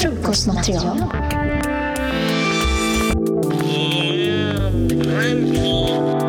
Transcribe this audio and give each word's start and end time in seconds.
Frukostmaterial. 0.00 0.98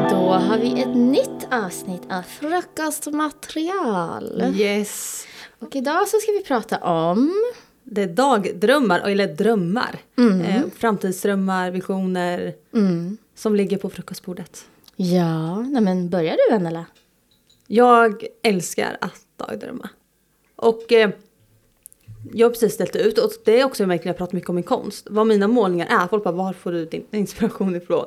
Då 0.10 0.32
har 0.32 0.58
vi 0.58 0.82
ett 0.82 0.96
nytt 0.96 1.48
avsnitt 1.52 2.02
av 2.10 2.22
Frukostmaterial. 2.22 4.44
Yes. 4.56 5.26
Och 5.60 5.76
idag 5.76 6.08
så 6.08 6.18
ska 6.18 6.32
vi 6.32 6.44
prata 6.44 6.78
om... 6.78 7.34
Det 7.84 8.04
är 8.04 8.08
dagdrömmar, 8.08 9.00
eller 9.00 9.28
drömmar. 9.28 10.00
Eh, 10.18 10.62
framtidsdrömmar, 10.78 11.72
visioner 11.72 12.54
som 13.36 13.56
ligger 13.56 13.78
på 13.78 13.90
frukostbordet. 13.90 14.66
Ja, 14.96 15.62
nej 15.62 15.82
men 15.82 16.10
börjar 16.10 16.38
du 16.50 16.56
Annela? 16.56 16.86
Jag 17.68 18.26
älskar 18.44 18.98
att 19.02 19.22
dagdrömma. 19.38 19.90
Och 20.56 20.92
eh, 20.92 21.10
jag 22.34 22.48
har 22.48 22.52
precis 22.52 22.74
ställt 22.74 22.96
ut, 22.96 23.18
och 23.18 23.32
det 23.46 23.60
är 23.60 23.66
också 23.66 23.84
en 23.84 23.90
märkligt 23.90 24.06
jag 24.06 24.18
pratar 24.18 24.36
mycket 24.36 24.50
om 24.50 24.56
min 24.56 24.64
konst. 24.64 25.08
Vad 25.10 25.28
mina 25.28 25.48
målningar 25.48 25.88
är. 25.88 26.08
Folk 26.08 26.24
bara, 26.24 26.34
var 26.34 26.54
får 26.54 26.72
du 26.72 26.86
din 26.86 27.06
inspiration 27.12 27.76
ifrån? 27.76 28.06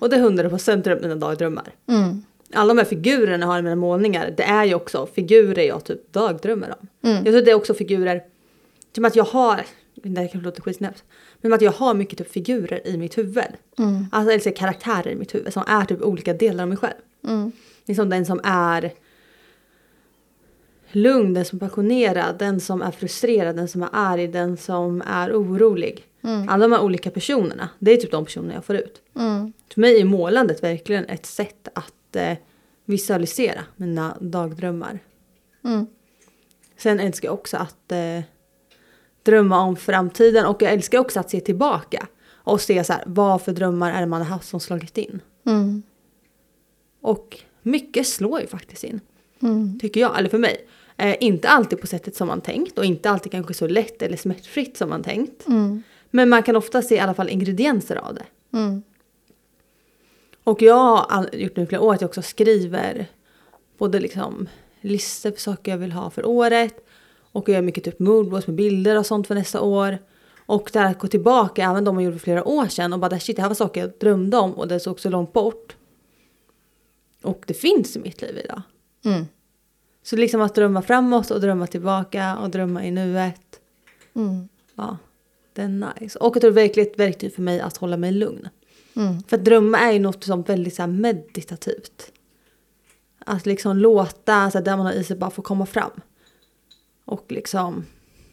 Och 0.00 0.10
det 0.10 0.16
är 0.16 0.30
100% 0.30 1.02
mina 1.02 1.14
dagdrömmar. 1.14 1.74
Mm. 1.86 2.22
Alla 2.54 2.74
de 2.74 2.78
här 2.78 2.84
figurerna 2.84 3.46
jag 3.46 3.52
har 3.52 3.58
i 3.58 3.62
mina 3.62 3.76
målningar, 3.76 4.34
det 4.36 4.42
är 4.42 4.64
ju 4.64 4.74
också 4.74 5.06
figurer 5.06 5.62
jag 5.62 5.84
typ 5.84 6.12
dagdrömmer 6.12 6.74
om. 6.80 7.10
Mm. 7.10 7.24
Jag 7.24 7.34
tror 7.34 7.42
det 7.42 7.50
är 7.50 7.54
också 7.54 7.74
figurer, 7.74 8.22
som 8.94 9.04
att 9.04 9.16
jag 9.16 9.24
har, 9.24 9.60
det 10.02 10.20
här 10.20 10.28
kanske 10.28 10.46
låter 10.46 10.62
skitsnällt, 10.62 11.04
men 11.40 11.52
att 11.52 11.62
jag 11.62 11.72
har 11.72 11.94
mycket 11.94 12.18
typ 12.18 12.32
figurer 12.32 12.86
i 12.86 12.96
mitt 12.96 13.18
huvud. 13.18 13.44
Mm. 13.78 14.06
Alltså 14.12 14.32
eller 14.32 14.56
karaktärer 14.56 15.08
i 15.08 15.14
mitt 15.14 15.34
huvud 15.34 15.52
som 15.52 15.64
är 15.66 15.84
typ 15.84 16.02
olika 16.02 16.34
delar 16.34 16.62
av 16.62 16.68
mig 16.68 16.78
själv. 16.78 17.00
Mm. 17.24 17.52
Liksom 17.86 18.10
den 18.10 18.26
som 18.26 18.40
är 18.44 18.92
lugn, 20.92 21.34
den 21.34 21.44
som 21.44 21.56
är 21.56 21.60
passionerad, 21.60 22.38
den 22.38 22.60
som 22.60 22.82
är 22.82 22.90
frustrerad, 22.90 23.56
den 23.56 23.68
som 23.68 23.82
är 23.82 23.88
arg, 23.92 24.28
den 24.28 24.56
som 24.56 25.02
är 25.06 25.32
orolig. 25.32 26.06
Alla 26.48 26.68
de 26.68 26.72
här 26.72 26.82
olika 26.82 27.10
personerna, 27.10 27.68
det 27.78 27.92
är 27.92 27.96
typ 27.96 28.10
de 28.10 28.24
personerna 28.24 28.54
jag 28.54 28.64
får 28.64 28.76
ut. 28.76 29.02
Mm. 29.16 29.52
För 29.74 29.80
mig 29.80 30.00
är 30.00 30.04
målandet 30.04 30.62
verkligen 30.62 31.04
ett 31.04 31.26
sätt 31.26 31.68
att 31.74 32.16
eh, 32.16 32.36
visualisera 32.84 33.64
mina 33.76 34.16
dagdrömmar. 34.20 34.98
Mm. 35.64 35.86
Sen 36.76 37.00
älskar 37.00 37.28
jag 37.28 37.34
också 37.34 37.56
att 37.56 37.92
eh, 37.92 38.20
drömma 39.22 39.60
om 39.60 39.76
framtiden 39.76 40.46
och 40.46 40.62
jag 40.62 40.72
älskar 40.72 40.98
också 40.98 41.20
att 41.20 41.30
se 41.30 41.40
tillbaka. 41.40 42.06
Och 42.44 42.60
se 42.60 42.84
så 42.84 42.92
här, 42.92 43.02
vad 43.06 43.42
för 43.42 43.52
drömmar 43.52 43.92
är 43.92 44.00
det 44.00 44.06
man 44.06 44.22
har 44.22 44.28
haft 44.28 44.48
som 44.48 44.60
slagit 44.60 44.98
in. 44.98 45.20
Mm. 45.46 45.82
Och 47.00 47.38
mycket 47.62 48.06
slår 48.06 48.40
ju 48.40 48.46
faktiskt 48.46 48.84
in. 48.84 49.00
Mm. 49.42 49.78
Tycker 49.80 50.00
jag, 50.00 50.18
eller 50.18 50.28
för 50.28 50.38
mig. 50.38 50.66
Eh, 50.96 51.16
inte 51.20 51.48
alltid 51.48 51.80
på 51.80 51.86
sättet 51.86 52.16
som 52.16 52.28
man 52.28 52.40
tänkt 52.40 52.78
och 52.78 52.84
inte 52.84 53.10
alltid 53.10 53.32
kanske 53.32 53.54
så 53.54 53.66
lätt 53.66 54.02
eller 54.02 54.16
smärtfritt 54.16 54.76
som 54.76 54.90
man 54.90 55.02
tänkt. 55.02 55.46
Mm. 55.46 55.82
Men 56.10 56.28
man 56.28 56.42
kan 56.42 56.56
ofta 56.56 56.82
se 56.82 56.94
i 56.94 56.98
alla 56.98 57.14
fall 57.14 57.28
ingredienser 57.28 57.96
av 57.96 58.14
det. 58.14 58.58
Mm. 58.58 58.82
Och 60.44 60.62
jag 60.62 60.96
har 60.96 61.34
gjort 61.34 61.56
nu 61.56 61.66
flera 61.66 61.82
år 61.82 61.94
att 61.94 62.00
jag 62.00 62.08
också 62.08 62.22
skriver 62.22 63.06
både 63.78 64.00
liksom 64.00 64.48
listor 64.80 65.30
för 65.30 65.40
saker 65.40 65.70
jag 65.70 65.78
vill 65.78 65.92
ha 65.92 66.10
för 66.10 66.26
året 66.26 66.81
och 67.32 67.48
jag 67.48 67.54
gör 67.54 67.62
mycket 67.62 67.84
typ 67.84 67.98
moodboards 67.98 68.46
med 68.46 68.56
bilder 68.56 68.98
och 68.98 69.06
sånt 69.06 69.26
för 69.26 69.34
nästa 69.34 69.60
år. 69.60 69.98
Och 70.46 70.70
där 70.72 70.84
att 70.84 70.98
gå 70.98 71.08
tillbaka, 71.08 71.64
även 71.64 71.84
de 71.84 71.96
jag 71.96 72.04
gjorde 72.04 72.18
för 72.18 72.24
flera 72.24 72.44
år 72.44 72.66
sedan 72.66 72.92
och 72.92 72.98
bara 72.98 73.20
shit 73.20 73.36
det 73.36 73.42
här 73.42 73.48
var 73.48 73.54
saker 73.54 73.80
jag 73.80 73.90
drömde 74.00 74.36
om 74.36 74.52
och 74.52 74.68
det 74.68 74.80
såg 74.80 75.00
så 75.00 75.10
långt 75.10 75.32
bort. 75.32 75.76
Och 77.22 77.44
det 77.46 77.54
finns 77.54 77.96
i 77.96 78.00
mitt 78.00 78.22
liv 78.22 78.40
idag. 78.44 78.62
Mm. 79.04 79.24
Så 80.02 80.16
liksom 80.16 80.40
att 80.40 80.54
drömma 80.54 80.82
framåt 80.82 81.30
och 81.30 81.40
drömma 81.40 81.66
tillbaka 81.66 82.36
och 82.36 82.50
drömma 82.50 82.84
i 82.84 82.90
nuet. 82.90 83.60
Mm. 84.14 84.48
Ja, 84.74 84.96
det 85.52 85.62
är 85.62 85.94
nice. 86.00 86.18
Och 86.18 86.32
tror 86.32 86.40
det 86.40 86.46
är 86.46 86.50
verkligen 86.50 86.88
ett 86.90 86.98
verktyg 86.98 87.34
för 87.34 87.42
mig 87.42 87.60
att 87.60 87.76
hålla 87.76 87.96
mig 87.96 88.12
lugn. 88.12 88.48
Mm. 88.96 89.22
För 89.22 89.36
att 89.36 89.44
drömma 89.44 89.78
är 89.78 89.92
ju 89.92 89.98
något 89.98 90.24
som 90.24 90.42
väldigt 90.42 90.74
så 90.74 90.82
här 90.82 90.88
meditativt. 90.88 92.12
Att 93.18 93.46
liksom 93.46 93.76
låta 93.76 94.50
så 94.50 94.58
här, 94.58 94.64
det 94.64 94.76
man 94.76 94.86
har 94.86 94.92
i 94.92 95.04
sig 95.04 95.16
bara 95.16 95.30
få 95.30 95.42
komma 95.42 95.66
fram. 95.66 96.00
Och 97.12 97.24
liksom 97.28 97.86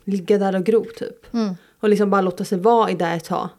ligga 0.04 0.38
där 0.38 0.56
och 0.56 0.64
gro 0.64 0.86
typ. 0.98 1.34
Mm. 1.34 1.56
Och 1.80 1.90
liksom 1.90 2.10
bara 2.10 2.22
låta 2.22 2.46
sig 2.46 2.58
vara 2.58 2.92
i 2.92 2.94
det 2.94 3.08
ett 3.08 3.24
tag. 3.24 3.50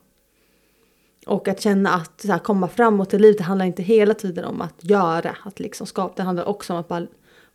Och 1.26 1.48
att 1.48 1.60
känna 1.60 1.94
att 1.94 2.20
så 2.20 2.32
här, 2.32 2.38
komma 2.38 2.69
framåt 2.69 3.14
i 3.14 3.19
livet 3.19 3.38
det 3.38 3.44
handlar 3.44 3.66
inte 3.66 3.82
hela 3.82 4.14
tiden 4.14 4.44
om 4.44 4.60
att 4.60 4.75
göra, 4.78 5.36
att 5.44 5.60
liksom 5.60 5.86
skapa. 5.86 6.14
Det 6.16 6.22
handlar 6.22 6.44
också 6.44 6.72
om 6.72 6.81
att 6.81 6.88
bara, 6.88 7.06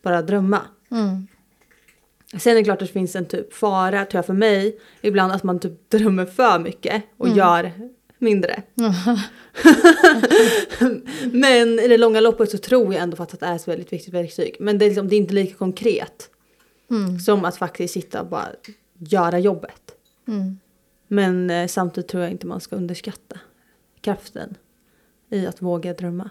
bara 0.01 0.21
drömma. 0.21 0.61
Mm. 0.91 1.27
Sen 2.37 2.51
är 2.51 2.55
det 2.55 2.63
klart 2.63 2.81
att 2.81 2.87
det 2.87 2.93
finns 2.93 3.15
en 3.15 3.25
typ 3.25 3.53
fara, 3.53 4.05
tror 4.05 4.17
jag 4.17 4.25
för 4.25 4.33
mig, 4.33 4.79
ibland 5.01 5.33
att 5.33 5.43
man 5.43 5.59
typ 5.59 5.89
drömmer 5.89 6.25
för 6.25 6.59
mycket 6.59 7.03
och 7.17 7.29
gör 7.29 7.71
mindre. 8.17 8.63
Men 11.31 11.79
i 11.79 11.87
det 11.87 11.97
långa 11.97 12.19
loppet 12.19 12.51
så 12.51 12.57
tror 12.57 12.93
jag 12.93 13.03
ändå 13.03 13.23
att 13.23 13.39
det 13.39 13.45
är 13.45 13.55
ett 13.55 13.67
väldigt 13.67 13.93
viktigt 13.93 14.13
verktyg. 14.13 14.55
Men 14.59 14.77
det 14.77 14.85
är, 14.85 14.89
liksom, 14.89 15.09
det 15.09 15.15
är 15.15 15.17
inte 15.17 15.33
lika 15.33 15.55
konkret 15.55 16.29
Mm. 16.91 17.19
som 17.19 17.45
att 17.45 17.57
faktiskt 17.57 17.93
sitta 17.93 18.21
och 18.21 18.27
bara 18.27 18.47
göra 18.97 19.39
jobbet. 19.39 19.91
Mm. 20.27 20.59
Men 21.07 21.49
eh, 21.49 21.67
samtidigt 21.67 22.09
tror 22.09 22.23
jag 22.23 22.31
inte 22.31 22.47
man 22.47 22.61
ska 22.61 22.75
underskatta 22.75 23.39
kraften 24.01 24.57
i 25.29 25.47
att 25.47 25.61
våga 25.61 25.93
drömma. 25.93 26.29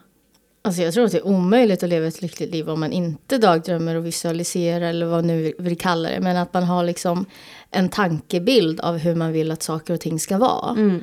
Alltså 0.63 0.83
jag 0.83 0.95
tror 0.95 1.05
att 1.05 1.13
det 1.13 1.19
är 1.19 1.27
omöjligt 1.27 1.83
att 1.83 1.89
leva 1.89 2.07
ett 2.07 2.23
lyckligt 2.23 2.51
liv 2.51 2.71
om 2.71 2.81
man 2.81 2.93
inte 2.93 3.39
dagdrömmer 3.39 3.95
och 3.95 4.07
visualiserar 4.07 4.87
eller 4.87 5.07
vad 5.07 5.25
nu 5.25 5.53
vill 5.59 5.79
kalla 5.79 6.09
det. 6.09 6.21
Men 6.21 6.37
att 6.37 6.55
man 6.55 6.63
har 6.63 6.85
liksom 6.85 7.27
en 7.71 7.89
tankebild 7.89 8.81
av 8.81 8.97
hur 8.99 9.15
man 9.15 9.33
vill 9.33 9.51
att 9.51 9.63
saker 9.63 9.95
och 9.95 10.01
ting 10.01 10.21
ska 10.21 10.39
vara. 10.39 11.01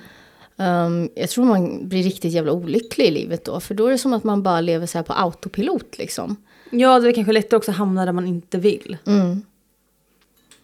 Um, 0.55 1.09
jag 1.15 1.29
tror 1.29 1.45
man 1.45 1.89
blir 1.89 2.03
riktigt 2.03 2.33
jävla 2.33 2.51
olycklig 2.51 3.05
i 3.05 3.11
livet 3.11 3.45
då. 3.45 3.59
För 3.59 3.75
då 3.75 3.87
är 3.87 3.91
det 3.91 3.97
som 3.97 4.13
att 4.13 4.23
man 4.23 4.43
bara 4.43 4.61
lever 4.61 4.85
så 4.85 4.97
här 4.97 5.03
på 5.03 5.13
autopilot 5.13 5.97
liksom. 5.97 6.35
Ja, 6.71 6.99
det 6.99 7.09
är 7.09 7.13
kanske 7.13 7.33
lättare 7.33 7.57
också 7.57 7.71
att 7.71 7.77
hamna 7.77 8.05
där 8.05 8.11
man 8.11 8.27
inte 8.27 8.57
vill. 8.57 8.97
Mm. 9.05 9.41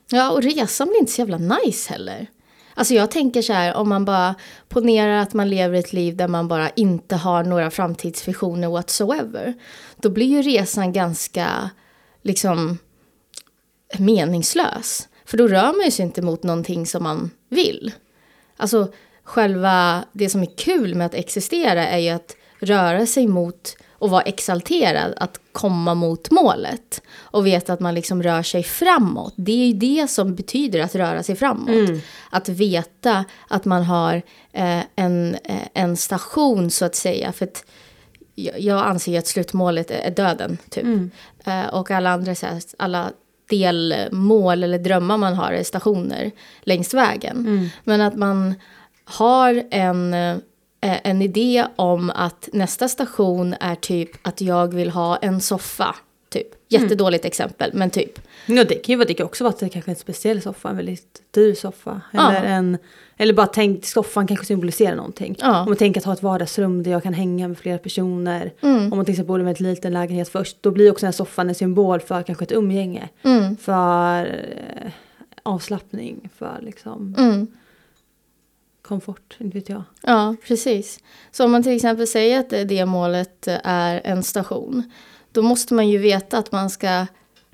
Ja, 0.09 0.31
och 0.31 0.43
resan 0.43 0.87
blir 0.87 0.99
inte 0.99 1.11
så 1.11 1.21
jävla 1.21 1.37
nice 1.37 1.89
heller. 1.89 2.27
Alltså 2.73 2.93
jag 2.93 3.11
tänker 3.11 3.41
så 3.41 3.53
här, 3.53 3.75
om 3.75 3.89
man 3.89 4.05
bara 4.05 4.35
ponerar 4.69 5.21
att 5.21 5.33
man 5.33 5.49
lever 5.49 5.79
ett 5.79 5.93
liv 5.93 6.15
där 6.15 6.27
man 6.27 6.47
bara 6.47 6.69
inte 6.69 7.15
har 7.15 7.43
några 7.43 7.71
framtidsvisioner 7.71 8.67
whatsoever. 8.67 9.53
Då 9.95 10.09
blir 10.09 10.27
ju 10.27 10.41
resan 10.41 10.93
ganska, 10.93 11.69
liksom, 12.21 12.77
meningslös. 13.97 15.07
För 15.25 15.37
då 15.37 15.47
rör 15.47 15.73
man 15.73 15.85
ju 15.85 15.91
sig 15.91 16.05
inte 16.05 16.21
mot 16.21 16.43
någonting 16.43 16.85
som 16.85 17.03
man 17.03 17.31
vill. 17.49 17.91
Alltså 18.57 18.93
själva, 19.23 20.03
det 20.11 20.29
som 20.29 20.41
är 20.41 20.57
kul 20.57 20.95
med 20.95 21.05
att 21.05 21.13
existera 21.13 21.87
är 21.87 21.97
ju 21.97 22.09
att 22.09 22.35
röra 22.59 23.05
sig 23.05 23.27
mot 23.27 23.77
och 23.99 24.09
vara 24.09 24.21
exalterad, 24.21 25.13
att 25.17 25.39
komma 25.51 25.93
mot 25.95 26.31
målet. 26.31 27.01
Och 27.17 27.45
veta 27.45 27.73
att 27.73 27.79
man 27.79 27.95
liksom 27.95 28.23
rör 28.23 28.43
sig 28.43 28.63
framåt. 28.63 29.33
Det 29.37 29.51
är 29.51 29.67
ju 29.67 29.73
det 29.73 30.07
som 30.09 30.35
betyder 30.35 30.79
att 30.79 30.95
röra 30.95 31.23
sig 31.23 31.35
framåt. 31.35 31.69
Att 32.29 32.49
veta 32.49 33.25
att 33.47 33.65
man 33.65 33.83
har 33.83 34.15
eh, 34.53 34.81
en, 34.95 35.35
eh, 35.43 35.67
en 35.73 35.97
station 35.97 36.71
så 36.71 36.85
att 36.85 36.95
säga. 36.95 37.31
För 37.31 37.45
att 37.45 37.65
jag, 38.35 38.59
jag 38.59 38.85
anser 38.85 39.11
ju 39.11 39.17
att 39.17 39.27
slutmålet 39.27 39.91
är 39.91 40.11
döden, 40.11 40.57
typ. 40.69 40.83
Eh, 41.45 41.65
och 41.67 41.91
alla 41.91 42.09
andra, 42.09 42.35
så 42.35 42.45
här, 42.45 42.61
alla 42.79 43.11
delmål 43.49 44.63
eller 44.63 44.79
drömmar 44.79 45.17
man 45.17 45.33
har 45.33 45.51
är 45.51 45.63
stationer 45.63 46.31
längs 46.61 46.93
vägen. 46.93 47.43
Men 47.83 48.01
att 48.01 48.15
man 48.15 48.55
har 49.05 49.63
en, 49.71 50.13
eh, 50.13 50.37
en 50.95 51.21
idé 51.21 51.65
om 51.75 52.09
att 52.15 52.49
nästa 52.53 52.87
station 52.87 53.55
är 53.59 53.75
typ 53.75 54.09
att 54.21 54.41
jag 54.41 54.73
vill 54.73 54.89
ha 54.89 55.15
en 55.17 55.41
soffa. 55.41 55.95
Typ. 56.29 56.47
Jättedåligt 56.69 57.25
exempel, 57.25 57.71
men 57.73 57.89
typ. 57.89 58.19
Ja, 58.45 58.63
det 58.63 58.75
kan 58.75 58.99
ju 58.99 59.05
det 59.05 59.13
kan 59.13 59.25
också 59.25 59.43
vara 59.43 59.53
att 59.53 59.59
det 59.59 59.69
kanske 59.69 59.91
är 59.91 59.93
en 59.93 59.99
speciell 59.99 60.41
soffa, 60.41 60.69
en 60.69 60.75
väldigt 60.75 61.21
dyr 61.31 61.53
soffa. 61.53 62.01
Eller, 62.13 62.33
Ja. 62.33 62.43
en, 62.43 62.77
eller 63.17 63.33
bara 63.33 63.47
tänk, 63.47 63.85
soffan 63.85 64.27
kanske 64.27 64.45
symboliserar 64.45 64.95
någonting. 64.95 65.35
Ja. 65.39 65.59
Om 65.61 65.65
man 65.67 65.75
tänker 65.77 66.01
att 66.01 66.05
ha 66.05 66.13
ett 66.13 66.23
vardagsrum 66.23 66.83
där 66.83 66.91
jag 66.91 67.03
kan 67.03 67.13
hänga 67.13 67.47
med 67.47 67.57
flera 67.57 67.77
personer. 67.77 68.53
Mm. 68.61 68.91
Om 68.91 68.97
man 68.97 69.05
till 69.05 69.11
exempel 69.13 69.27
bor 69.27 69.39
i 69.39 69.41
en 69.41 69.45
väldigt 69.45 69.59
liten 69.61 69.93
lägenhet 69.93 70.29
först, 70.29 70.57
då 70.61 70.71
blir 70.71 70.91
också 70.91 71.03
den 71.05 71.07
här 71.07 71.11
soffan 71.17 71.49
en 71.49 71.55
symbol 71.55 71.99
för 71.99 72.23
kanske 72.23 72.43
ett 72.45 72.51
umgänge. 72.51 73.09
Mm. 73.23 73.57
För 73.57 74.25
eh, 74.25 74.91
avslappning, 75.43 76.29
för 76.37 76.59
liksom 76.61 77.15
Mm. 77.17 77.47
Komfort, 78.87 79.37
inte 79.39 79.57
vet 79.57 79.69
jag. 79.69 79.83
Ja, 80.01 80.35
precis. 80.47 80.99
Så 81.31 81.45
om 81.45 81.51
man 81.51 81.63
till 81.63 81.75
exempel 81.75 82.07
säger 82.07 82.39
att 82.39 82.49
det, 82.49 82.85
målet 82.85 83.47
är 83.63 84.01
en 84.03 84.23
station, 84.23 84.91
då 85.31 85.41
måste 85.41 85.73
man 85.73 85.89
ju 85.89 85.97
veta 85.97 86.37
att 86.37 86.51
man 86.51 86.69
ska 86.69 87.05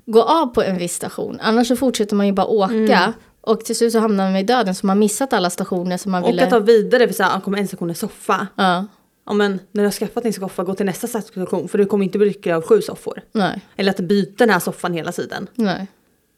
gå 0.06 0.22
av 0.22 0.46
på 0.46 0.62
en 0.62 0.78
viss 0.78 0.94
station. 0.94 1.38
Annars 1.42 1.68
så 1.68 1.76
fortsätter 1.76 2.16
man 2.16 2.26
ju 2.26 2.32
bara 2.32 2.46
åka 2.46 3.14
och 3.40 3.64
till 3.64 3.76
slut 3.76 3.92
så 3.92 3.98
hamnar 3.98 4.24
man 4.24 4.36
i 4.36 4.42
döden 4.42 4.74
så 4.74 4.86
man 4.86 4.98
missat 4.98 5.32
alla 5.32 5.50
stationer 5.50 5.96
som 5.96 6.12
man 6.12 6.22
Och 6.22 6.28
ville... 6.28 6.44
att 6.44 6.50
ta 6.50 6.58
vidare, 6.58 7.06
för 7.06 7.14
så 7.14 7.22
här, 7.22 7.40
kommer 7.40 7.58
en 7.58 7.68
station 7.68 7.88
en 7.88 7.94
soffa. 7.94 8.46
Ja. 8.54 8.86
ja 9.26 9.32
men 9.32 9.60
när 9.72 9.82
du 9.82 9.86
har 9.86 9.92
skaffat 9.92 10.22
din 10.22 10.32
soffa, 10.32 10.64
gå 10.64 10.74
till 10.74 10.86
nästa 10.86 11.06
station 11.06 11.68
för 11.68 11.78
du 11.78 11.86
kommer 11.86 12.04
inte 12.04 12.18
bli 12.18 12.26
lycklig 12.26 12.52
av 12.52 12.62
sju 12.62 12.82
soffor. 12.82 13.22
Nej, 13.32 13.60
Eller 13.76 13.90
att 13.90 14.00
byta 14.00 14.46
den 14.46 14.50
här 14.50 14.60
soffan 14.60 14.92
hela 14.92 15.12
tiden. 15.12 15.46
nej. 15.54 15.86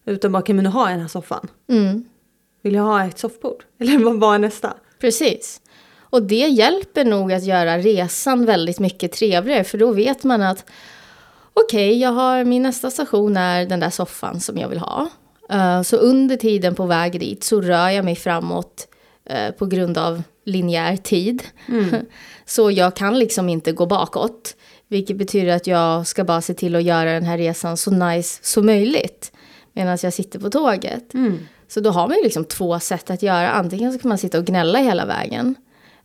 Utan 0.05 0.31
bara, 0.31 0.41
kan 0.41 0.55
men 0.55 0.65
nu 0.65 0.71
har 0.71 0.81
jag 0.81 0.93
den 0.93 1.01
här 1.01 1.07
soffan. 1.07 1.47
Mm. 1.69 2.05
Vill 2.61 2.73
jag 2.73 2.83
ha 2.83 3.05
ett 3.05 3.19
soffbord? 3.19 3.63
Eller 3.79 4.13
vad 4.13 4.35
är 4.35 4.39
nästa? 4.39 4.73
Precis. 4.99 5.61
Och 6.09 6.23
det 6.23 6.47
hjälper 6.47 7.05
nog 7.05 7.33
att 7.33 7.43
göra 7.43 7.77
resan 7.77 8.45
väldigt 8.45 8.79
mycket 8.79 9.11
trevligare 9.11 9.63
för 9.63 9.77
då 9.77 9.91
vet 9.91 10.23
man 10.23 10.41
att 10.41 10.65
okej, 11.53 11.99
jag 11.99 12.11
har 12.11 12.43
min 12.43 12.63
nästa 12.63 12.91
station 12.91 13.37
är 13.37 13.65
den 13.65 13.79
där 13.79 13.89
soffan 13.89 14.39
som 14.39 14.57
jag 14.57 14.69
vill 14.69 14.79
ha. 14.79 15.09
Eh, 15.49 15.81
så 15.81 15.97
under 15.97 16.35
tiden 16.35 16.75
på 16.75 16.85
väg 16.85 17.19
dit 17.19 17.43
så 17.43 17.61
rör 17.61 17.89
jag 17.89 18.05
mig 18.05 18.15
framåt 18.15 18.87
eh, 19.25 19.51
på 19.51 19.65
grund 19.65 19.97
av 19.97 20.23
linjär 20.45 20.97
tid. 20.97 21.43
så 22.45 22.71
jag 22.71 22.95
kan 22.95 23.19
liksom 23.19 23.49
inte 23.49 23.71
gå 23.71 23.85
bakåt. 23.85 24.55
Vilket 24.87 25.17
betyder 25.17 25.55
att 25.55 25.67
jag 25.67 26.07
ska 26.07 26.23
bara 26.23 26.41
se 26.41 26.53
till 26.53 26.75
att 26.75 26.83
göra 26.83 27.11
den 27.11 27.23
här 27.23 27.37
resan 27.37 27.77
så 27.77 27.91
nice 27.91 28.39
som 28.41 28.65
möjligt. 28.65 29.31
Medan 29.73 29.97
jag 30.01 30.13
sitter 30.13 30.39
på 30.39 30.49
tåget. 30.49 31.13
Så 31.67 31.79
då 31.79 31.89
har 31.89 32.07
man 32.07 32.17
ju 32.17 32.23
liksom 32.23 32.45
två 32.45 32.79
sätt 32.79 33.09
att 33.09 33.23
göra. 33.23 33.51
Antingen 33.51 33.93
så 33.93 33.99
kan 33.99 34.09
man 34.09 34.17
sitta 34.17 34.37
och 34.37 34.45
gnälla 34.45 34.79
hela 34.79 35.05
vägen. 35.05 35.55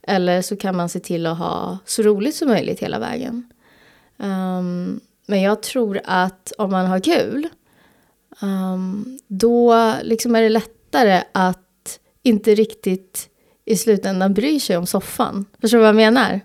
Eller 0.01 0.41
så 0.41 0.55
kan 0.55 0.75
man 0.75 0.89
se 0.89 0.99
till 0.99 1.25
att 1.25 1.37
ha 1.37 1.77
så 1.85 2.01
roligt 2.01 2.35
som 2.35 2.47
möjligt 2.47 2.79
hela 2.79 2.99
vägen. 2.99 3.49
Ehm, 4.19 4.99
men 5.25 5.41
jag 5.41 5.61
tror 5.63 5.99
att 6.03 6.51
om 6.57 6.71
man 6.71 6.85
har 6.85 6.99
kul. 6.99 7.47
ehm, 8.41 9.19
då 9.27 9.93
liksom 10.01 10.35
är 10.35 10.41
det 10.41 10.49
lättare 10.49 11.23
att 11.31 11.99
inte 12.23 12.55
riktigt 12.55 13.29
i 13.65 13.77
slutändan 13.77 14.33
bry 14.33 14.59
sig 14.59 14.77
om 14.77 14.85
soffan. 14.85 15.45
Förstår 15.61 15.77
du 15.77 15.81
vad 15.81 15.87
jag 15.89 15.95
menar? 15.95 16.39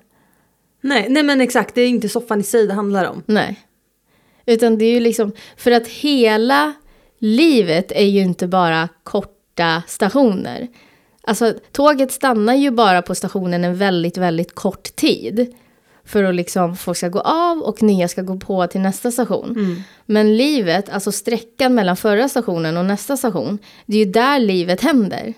Nej, 0.80 1.06
nej 1.08 1.22
men 1.22 1.40
exakt, 1.40 1.74
det 1.74 1.80
är 1.80 1.88
inte 1.88 2.08
soffan 2.08 2.40
i 2.40 2.42
sig 2.42 2.66
det 2.66 2.74
handlar 2.74 3.04
om. 3.04 3.22
Nej. 3.26 3.60
Utan 4.46 4.78
det 4.78 4.84
är 4.84 4.92
ju 4.92 5.00
liksom, 5.00 5.32
för 5.56 5.70
att 5.70 5.86
hela 5.86 6.74
livet 7.18 7.92
är 7.92 8.04
ju 8.06 8.20
inte 8.20 8.46
bara 8.46 8.88
korta 9.02 9.82
stationer. 9.86 10.68
Alltså 11.22 11.54
tåget 11.72 12.12
stannar 12.12 12.54
ju 12.54 12.70
bara 12.70 13.02
på 13.02 13.14
stationen 13.14 13.64
en 13.64 13.76
väldigt, 13.76 14.16
väldigt 14.16 14.54
kort 14.54 14.96
tid. 14.96 15.54
För 16.04 16.24
att 16.24 16.34
liksom 16.34 16.76
folk 16.76 16.98
ska 16.98 17.08
gå 17.08 17.20
av 17.20 17.58
och 17.58 17.82
nya 17.82 18.08
ska 18.08 18.22
gå 18.22 18.36
på 18.36 18.66
till 18.66 18.80
nästa 18.80 19.10
station. 19.10 19.54
Men 20.06 20.36
livet, 20.36 20.90
alltså 20.90 21.12
sträckan 21.12 21.74
mellan 21.74 21.96
förra 21.96 22.28
stationen 22.28 22.76
och 22.76 22.84
nästa 22.84 23.16
station, 23.16 23.58
det 23.86 23.96
är 23.96 24.04
ju 24.06 24.12
där 24.12 24.38
livet 24.40 24.80
händer. 24.80 25.34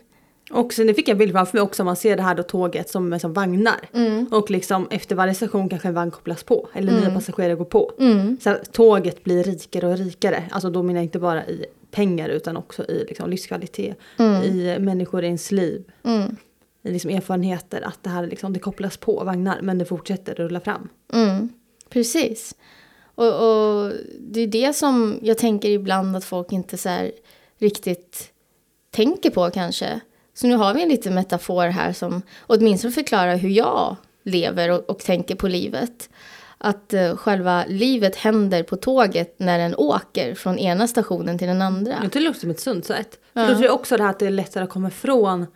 Och 0.51 0.73
sen 0.73 0.95
fick 0.95 1.09
jag 1.09 1.19
bild 1.19 1.33
framför 1.33 1.57
mig 1.57 1.63
också, 1.63 1.85
man 1.85 1.97
ser 1.97 2.17
det 2.17 2.23
här 2.23 2.35
då 2.35 2.43
tåget 2.43 2.91
som 2.91 3.21
som 3.21 3.33
vagnar. 3.33 3.89
Och 4.31 4.51
liksom 4.51 4.89
efter 4.91 5.17
varje 5.17 5.35
station 5.35 5.69
kanske 5.69 5.89
en 5.89 5.95
vagn 5.95 6.11
kopplas 6.11 6.43
på, 6.43 6.69
eller 6.73 6.93
nya 6.93 7.11
passagerare 7.11 7.55
går 7.55 7.65
på. 7.65 7.93
Så 8.41 8.51
att 8.51 8.73
tåget 8.73 9.25
blir 9.25 9.45
rikare 9.45 9.87
och 9.87 9.99
rikare. 9.99 10.45
Alltså 10.51 10.71
då 10.71 10.83
menar 10.83 11.01
jag 11.01 11.05
inte 11.05 11.19
bara 11.19 11.47
i 11.47 11.67
pengar 11.91 12.29
utan 12.29 12.57
också 12.57 12.85
i 12.85 13.05
liksom 13.09 13.31
livskvalitet, 13.31 13.97
i 14.45 14.77
människor 14.79 15.23
i 15.25 15.27
ens 15.27 15.51
liv. 15.51 15.85
I 16.83 16.93
liksom 16.93 17.11
erfarenheter, 17.11 17.83
att 17.83 17.99
det 18.03 18.11
här 18.11 18.27
liksom, 18.27 18.53
det 18.53 18.59
kopplas 18.59 18.97
på 18.97 19.25
vagnar 19.25 19.59
men 19.63 19.79
det 19.79 19.85
fortsätter 19.85 20.35
rulla 20.35 20.61
fram. 20.61 20.89
Mm, 21.13 21.49
precis. 21.89 22.55
Och, 23.15 23.27
och 23.27 23.93
det 24.19 24.41
är 24.41 24.47
det 24.47 24.77
som 24.77 25.19
jag 25.23 25.39
tänker 25.39 25.69
ibland 25.69 26.17
att 26.17 26.25
folk 26.25 26.53
inte 26.53 26.77
så 26.77 27.11
riktigt 27.59 28.33
tänker 28.91 29.31
på 29.31 29.51
kanske. 29.51 30.01
Så 30.41 30.47
nu 30.47 30.55
har 30.57 30.75
vi 30.75 30.83
en 30.83 30.89
liten 30.89 31.15
metafor 31.15 31.67
här 31.67 31.93
som 31.93 32.23
åtminstone 32.47 32.93
förklarar 32.93 33.37
hur 33.37 33.49
jag 33.49 33.97
lever 34.23 34.71
och, 34.71 34.91
och 34.91 34.99
tänker 34.99 35.35
på 35.35 35.49
livet. 35.49 36.11
Att 36.59 36.93
eh, 36.95 37.17
själva 37.17 37.65
livet 37.69 38.17
händer 38.17 38.63
på 38.63 38.77
tåget 38.77 39.35
när 39.39 39.59
den 39.59 39.75
åker 39.75 40.35
från 40.35 40.59
ena 40.59 40.89
stationen 40.89 41.39
till 41.39 41.49
den 41.49 41.63
andra. 41.63 41.95
Det 42.13 42.21
låter 42.21 42.41
som 42.41 42.51
ett 42.51 42.61
sunt 42.61 42.85
sätt. 42.85 43.19
För 43.33 43.41
då 43.49 43.55
tror 43.55 43.65
jag 43.65 43.75
också 43.75 43.97
det 43.97 44.03
här 44.03 44.11
att 44.11 44.19
det 44.19 44.27
är 44.27 44.31
lättare 44.31 44.65
att 44.65 44.71
komma 44.71 44.89
ifrån 44.89 45.47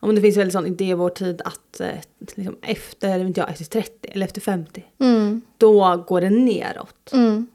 om 0.00 0.14
det 0.14 0.20
finns 0.20 0.36
en 0.36 0.50
sån 0.50 0.66
idé 0.66 0.84
i 0.84 0.94
vår 0.94 1.10
tid 1.10 1.42
att 1.44 1.80
eh, 1.80 1.88
liksom 2.36 2.56
efter, 2.62 3.18
inte 3.18 3.40
jag, 3.40 3.50
efter 3.50 3.64
30 3.64 3.90
eller 4.12 4.26
efter 4.26 4.40
50 4.40 4.84
Mm, 5.00 5.40
då 5.58 5.96
går 5.96 6.20
det 6.20 6.30
neråt. 6.30 7.12
mm, 7.12 7.46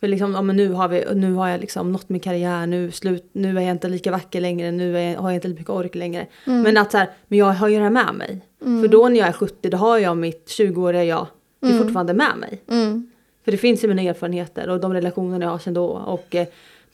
För 0.00 0.08
liksom, 0.08 0.32
ja, 0.32 0.42
men 0.42 0.56
nu, 0.56 0.72
har 0.72 0.88
vi, 0.88 1.04
nu 1.14 1.32
har 1.32 1.48
jag 1.48 1.60
liksom 1.60 1.92
nått 1.92 2.08
min 2.08 2.20
karriär, 2.20 2.66
nu, 2.66 2.90
slut, 2.92 3.28
nu 3.32 3.58
är 3.58 3.62
jag 3.62 3.70
inte 3.70 3.88
lika 3.88 4.10
vacker 4.10 4.40
längre, 4.40 4.70
nu 4.70 4.98
är, 4.98 5.16
har 5.16 5.30
jag 5.30 5.34
inte 5.36 5.48
lika 5.48 5.58
mycket 5.60 5.70
ork 5.70 5.94
längre. 5.94 6.26
Men 6.44 6.76
att 6.76 6.92
så 6.92 6.98
här, 6.98 7.10
men 7.28 7.38
jag 7.38 7.46
har 7.52 7.68
ju 7.68 7.76
det 7.76 7.82
här 7.82 7.90
med 7.90 8.14
mig. 8.14 8.40
För 8.58 8.88
då 8.88 9.08
när 9.08 9.18
jag 9.18 9.28
är 9.28 9.32
70 9.32 9.70
då 9.70 9.76
har 9.76 9.98
jag 9.98 10.16
mitt 10.16 10.46
20-åriga 10.48 11.04
jag, 11.04 11.26
det 11.60 11.68
är 11.68 11.78
fortfarande 11.78 12.14
med 12.14 12.36
mig. 12.38 12.62
mm, 12.68 13.10
För 13.44 13.52
det 13.52 13.58
finns 13.58 13.84
i 13.84 13.88
mina 13.88 14.02
erfarenheter 14.02 14.68
och 14.68 14.80
de 14.80 14.92
relationer 14.94 15.40
jag 15.40 15.48
har 15.48 15.58
sedan 15.58 15.74
då 15.74 15.86
och 15.86 16.34
eh, 16.34 16.46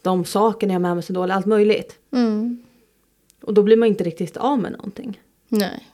de 0.03 0.25
sakerna 0.25 0.73
jag 0.73 0.75
har 0.81 0.83
med 0.83 0.95
mig 0.95 1.03
sedan 1.03 1.15
då, 1.15 1.23
eller 1.23 1.35
allt 1.35 1.47
möjligt. 1.47 1.99
mm. 2.13 2.63
Och 3.43 3.55
då 3.55 3.63
blir 3.63 3.77
man 3.77 3.89
inte 3.89 4.05
riktigt 4.05 4.37
av 4.37 4.59
med 4.59 4.73
någonting. 4.73 5.21
Nej. 5.49 5.89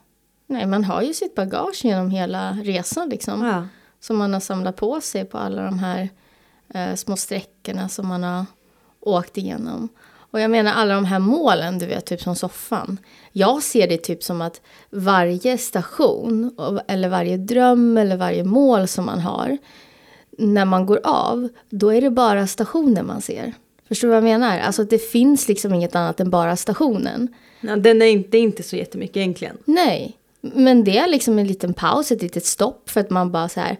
Nej, 0.47 0.65
man 0.65 0.83
har 0.83 1.01
ju 1.01 1.13
sitt 1.13 1.35
bagage 1.35 1.85
genom 1.85 2.09
hela 2.09 2.51
resan 2.51 3.09
liksom. 3.09 3.45
Ja. 3.45 3.67
som 3.99 4.17
man 4.17 4.33
har 4.33 4.39
samlat 4.39 4.75
på 4.75 5.01
sig 5.01 5.25
på 5.25 5.37
alla 5.37 5.61
de 5.63 5.79
här 5.79 6.09
eh, 6.73 6.95
små 6.95 7.15
sträckorna 7.15 7.89
som 7.89 8.07
man 8.07 8.23
har 8.23 8.45
åkt 8.99 9.37
igenom. 9.37 9.89
Och 10.31 10.39
jag 10.39 10.51
menar 10.51 10.73
alla 10.73 10.95
de 10.95 11.05
här 11.05 11.19
målen, 11.19 11.79
du 11.79 11.85
vet, 11.85 12.05
typ 12.05 12.21
som 12.21 12.35
soffan. 12.35 12.97
Jag 13.31 13.63
ser 13.63 13.87
det 13.87 13.97
typ 13.97 14.23
som 14.23 14.41
att 14.41 14.61
varje 14.89 15.57
station, 15.57 16.55
eller 16.87 17.09
varje 17.09 17.37
dröm 17.37 17.97
eller 17.97 18.17
varje 18.17 18.43
mål 18.43 18.87
som 18.87 19.05
man 19.05 19.19
har, 19.19 19.57
när 20.37 20.65
man 20.65 20.85
går 20.85 20.99
av, 21.03 21.49
då 21.69 21.93
är 21.93 22.01
det 22.01 22.09
bara 22.09 22.47
stationen 22.47 23.07
man 23.07 23.21
ser. 23.21 23.53
Förstår 23.87 24.07
du 24.07 24.09
vad 24.09 24.17
jag 24.17 24.23
menar? 24.39 24.59
Alltså 24.59 24.83
det 24.83 24.97
finns 24.97 25.47
liksom 25.47 25.73
inget 25.73 25.95
annat 25.95 26.19
än 26.19 26.29
bara 26.29 26.55
stationen. 26.55 27.27
Ja, 27.61 27.75
den 27.75 28.01
är 28.01 28.05
inte, 28.05 28.37
inte 28.37 28.63
så 28.63 28.75
jättemycket 28.75 29.17
egentligen. 29.17 29.57
Nej, 29.65 30.17
men 30.41 30.83
det 30.83 30.97
är 30.97 31.07
liksom 31.07 31.39
en 31.39 31.47
liten 31.47 31.73
paus, 31.73 32.11
ett 32.11 32.21
litet 32.21 32.45
stopp 32.45 32.89
för 32.89 32.99
att 32.99 33.09
man 33.09 33.31
bara 33.31 33.49
så 33.49 33.59
här, 33.59 33.77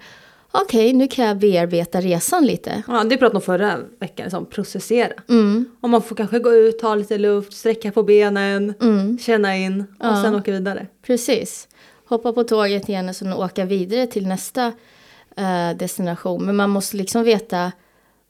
okej, 0.51 0.93
nu 0.93 1.07
kan 1.07 1.25
jag 1.25 1.37
bearbeta 1.37 2.01
resan 2.01 2.45
lite. 2.45 2.83
Ja, 2.87 3.03
det 3.03 3.17
pratade 3.17 3.35
om 3.35 3.41
förra 3.41 3.77
veckan, 3.99 4.31
som 4.31 4.45
processera. 4.45 5.13
Mm, 5.29 5.65
Och 5.81 5.89
man 5.89 6.01
får 6.01 6.15
kanske 6.15 6.39
gå 6.39 6.53
ut, 6.53 6.79
ta 6.79 6.95
lite 6.95 7.17
luft, 7.17 7.53
sträcka 7.53 7.91
på 7.91 8.03
benen, 8.03 8.73
mm, 8.81 9.17
känna 9.19 9.57
in 9.57 9.79
och 9.99 10.05
Ja. 10.05 10.23
sen 10.23 10.35
åka 10.35 10.51
vidare. 10.51 10.87
precis. 11.01 11.67
Hoppa 12.05 12.33
på 12.33 12.43
tåget 12.43 12.89
igen 12.89 13.09
och 13.09 13.15
sen 13.15 13.33
åka 13.33 13.65
vidare 13.65 14.07
till 14.07 14.27
nästa 14.27 14.65
eh, 15.37 15.77
destination. 15.77 16.45
Men 16.45 16.55
man 16.55 16.69
måste 16.69 16.97
liksom 16.97 17.23
veta 17.23 17.71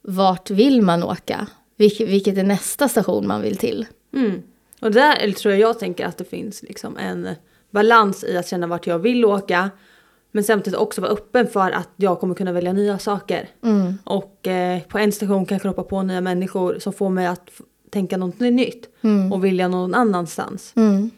vart 0.01 0.49
vill 0.49 0.81
man 0.81 1.03
åka? 1.03 1.47
Vilk, 1.77 1.99
vilket 2.01 2.37
är 2.37 2.43
nästa 2.43 2.87
station 2.89 3.27
man 3.27 3.41
vill 3.41 3.57
till? 3.57 3.85
Mm. 4.15 4.41
Och 4.81 4.91
där 4.91 5.31
tror 5.31 5.51
jag 5.53 5.61
jag 5.61 5.79
tänker 5.79 6.05
att 6.05 6.17
det 6.17 6.23
finns 6.29 6.63
liksom 6.63 6.97
en 6.97 7.29
balans 7.71 8.23
i 8.23 8.37
att 8.37 8.47
känna 8.47 8.67
vart 8.67 8.87
jag 8.87 8.99
vill 8.99 9.25
åka. 9.25 9.69
Men 10.31 10.43
samtidigt 10.43 10.79
också 10.79 11.01
vara 11.01 11.11
öppen 11.11 11.47
för 11.47 11.71
att 11.71 11.89
jag 11.95 12.19
kommer 12.19 12.35
kunna 12.35 12.51
välja 12.51 12.73
nya 12.73 12.99
saker. 12.99 13.49
Mm, 13.63 13.93
Och 14.03 14.47
eh, 14.47 14.81
på 14.81 14.97
en 14.97 15.11
station 15.11 15.45
kanske 15.45 15.67
hoppa 15.67 15.83
på 15.83 16.01
nya 16.03 16.21
människor 16.21 16.79
som 16.79 16.93
får 16.93 17.09
mig 17.09 17.25
att 17.27 17.49
tänka 17.89 18.17
något 18.17 18.39
nytt. 18.39 18.89
mm, 19.01 19.33
Och 19.33 19.45
vilja 19.45 19.67
någon 19.67 19.93
annanstans. 19.95 20.73
mm, 20.75 21.11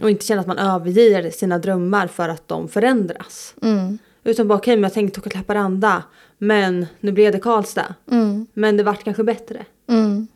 Och 0.00 0.10
inte 0.10 0.24
känna 0.26 0.40
att 0.40 0.46
man 0.46 0.58
överger 0.58 1.30
sina 1.30 1.58
drömmar 1.58 2.06
för 2.06 2.28
att 2.28 2.48
de 2.48 2.68
förändras. 2.68 3.54
mm, 3.62 3.98
Utan 4.24 4.48
bara 4.48 4.58
okej, 4.58 4.76
men 4.76 4.82
jag 4.82 4.92
tänkte 4.92 5.20
åka 5.20 5.30
till 5.30 5.38
Haparanda. 5.38 6.02
Men 6.38 6.86
nu 7.00 7.12
blev 7.12 7.32
det 7.32 7.38
Karlstad. 7.38 7.94
mm. 8.10 8.46
Men 8.52 8.76
det 8.76 8.82
vart 8.82 9.04
kanske 9.04 9.24
bättre. 9.24 9.64
Mm. 9.88 10.28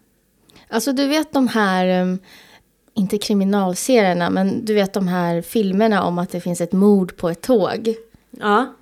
Alltså 0.68 0.92
du 0.92 1.06
vet 1.08 1.32
de 1.32 1.48
här, 1.48 2.02
um, 2.02 2.18
inte 2.94 3.18
kriminalserierna, 3.18 4.30
men 4.30 4.64
du 4.64 4.74
vet 4.74 4.92
de 4.92 5.08
här 5.08 5.42
filmerna 5.42 6.04
om 6.04 6.18
att 6.18 6.30
det 6.30 6.40
finns 6.40 6.60
ett 6.60 6.72
mord 6.72 7.16
på 7.16 7.28
ett 7.28 7.40
tåg. 7.42 7.94
Ja. 8.40 8.74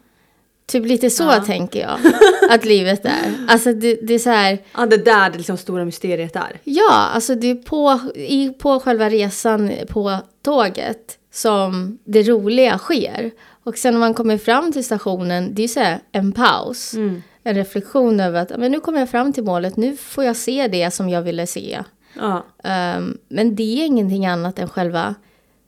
Typ 0.67 0.87
lite 0.87 1.11
så 1.11 1.23
Ja. 1.23 1.41
tänker 1.47 1.81
jag 1.81 1.99
att 2.51 2.65
livet 2.65 3.05
är. 3.05 3.47
Alltså 3.49 3.73
det, 3.73 3.95
det 4.03 4.15
är 4.15 4.19
så 4.19 4.31
här, 4.31 4.59
Ja, 4.77 4.87
det 4.87 4.97
där 5.05 5.31
det 5.31 5.37
liksom 5.39 5.57
stora 5.57 5.85
mysteriet 5.85 6.37
är. 6.37 6.61
ja, 6.65 6.93
alltså 6.93 7.35
det 7.35 7.51
är 7.51 7.55
på, 7.55 7.99
i, 8.15 8.49
på 8.51 8.81
själva 8.81 9.09
resan 9.11 9.71
på 9.89 10.17
tåget 10.43 11.19
som 11.33 11.99
det 12.05 12.23
roliga 12.23 12.79
sker. 12.79 13.31
Och 13.65 13.79
sen 13.79 13.93
när 13.95 14.01
man 14.01 14.15
kommer 14.15 14.39
fram 14.39 14.73
till 14.73 14.85
stationen, 14.85 15.55
det 15.55 15.63
är 15.65 15.69
så 15.69 15.81
här 15.81 16.01
en 16.13 16.33
paus. 16.33 16.95
Mm. 16.95 17.23
En 17.43 17.55
reflektion 17.55 18.21
över 18.21 18.43
att 18.43 18.59
men 18.59 18.73
nu 18.73 18.81
kommer 18.81 18.99
jag 18.99 19.11
fram 19.11 19.33
till 19.33 19.45
målet, 19.45 19.77
nu 19.77 19.97
får 19.97 20.25
jag 20.25 20.37
se 20.37 20.69
det 20.69 20.91
som 20.91 21.09
jag 21.09 21.23
ville 21.23 21.47
se. 21.47 21.79
Ja. 22.19 22.45
Um, 22.97 23.19
men 23.29 23.55
det 23.55 23.63
är 23.83 23.87
ingenting 23.87 24.27
annat 24.27 24.59
än 24.59 24.69
själva 24.69 25.15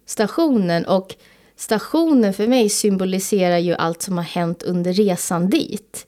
stationen. 0.07 0.85
Och 0.87 1.15
stationen 1.57 2.35
för 2.35 2.47
mig 2.47 2.69
symboliserar 2.69 3.59
ju 3.59 3.75
allt 3.75 4.03
som 4.03 4.17
har 4.17 4.25
hänt 4.25 4.63
under 4.63 4.93
resan 4.93 5.51
dit. 5.51 6.07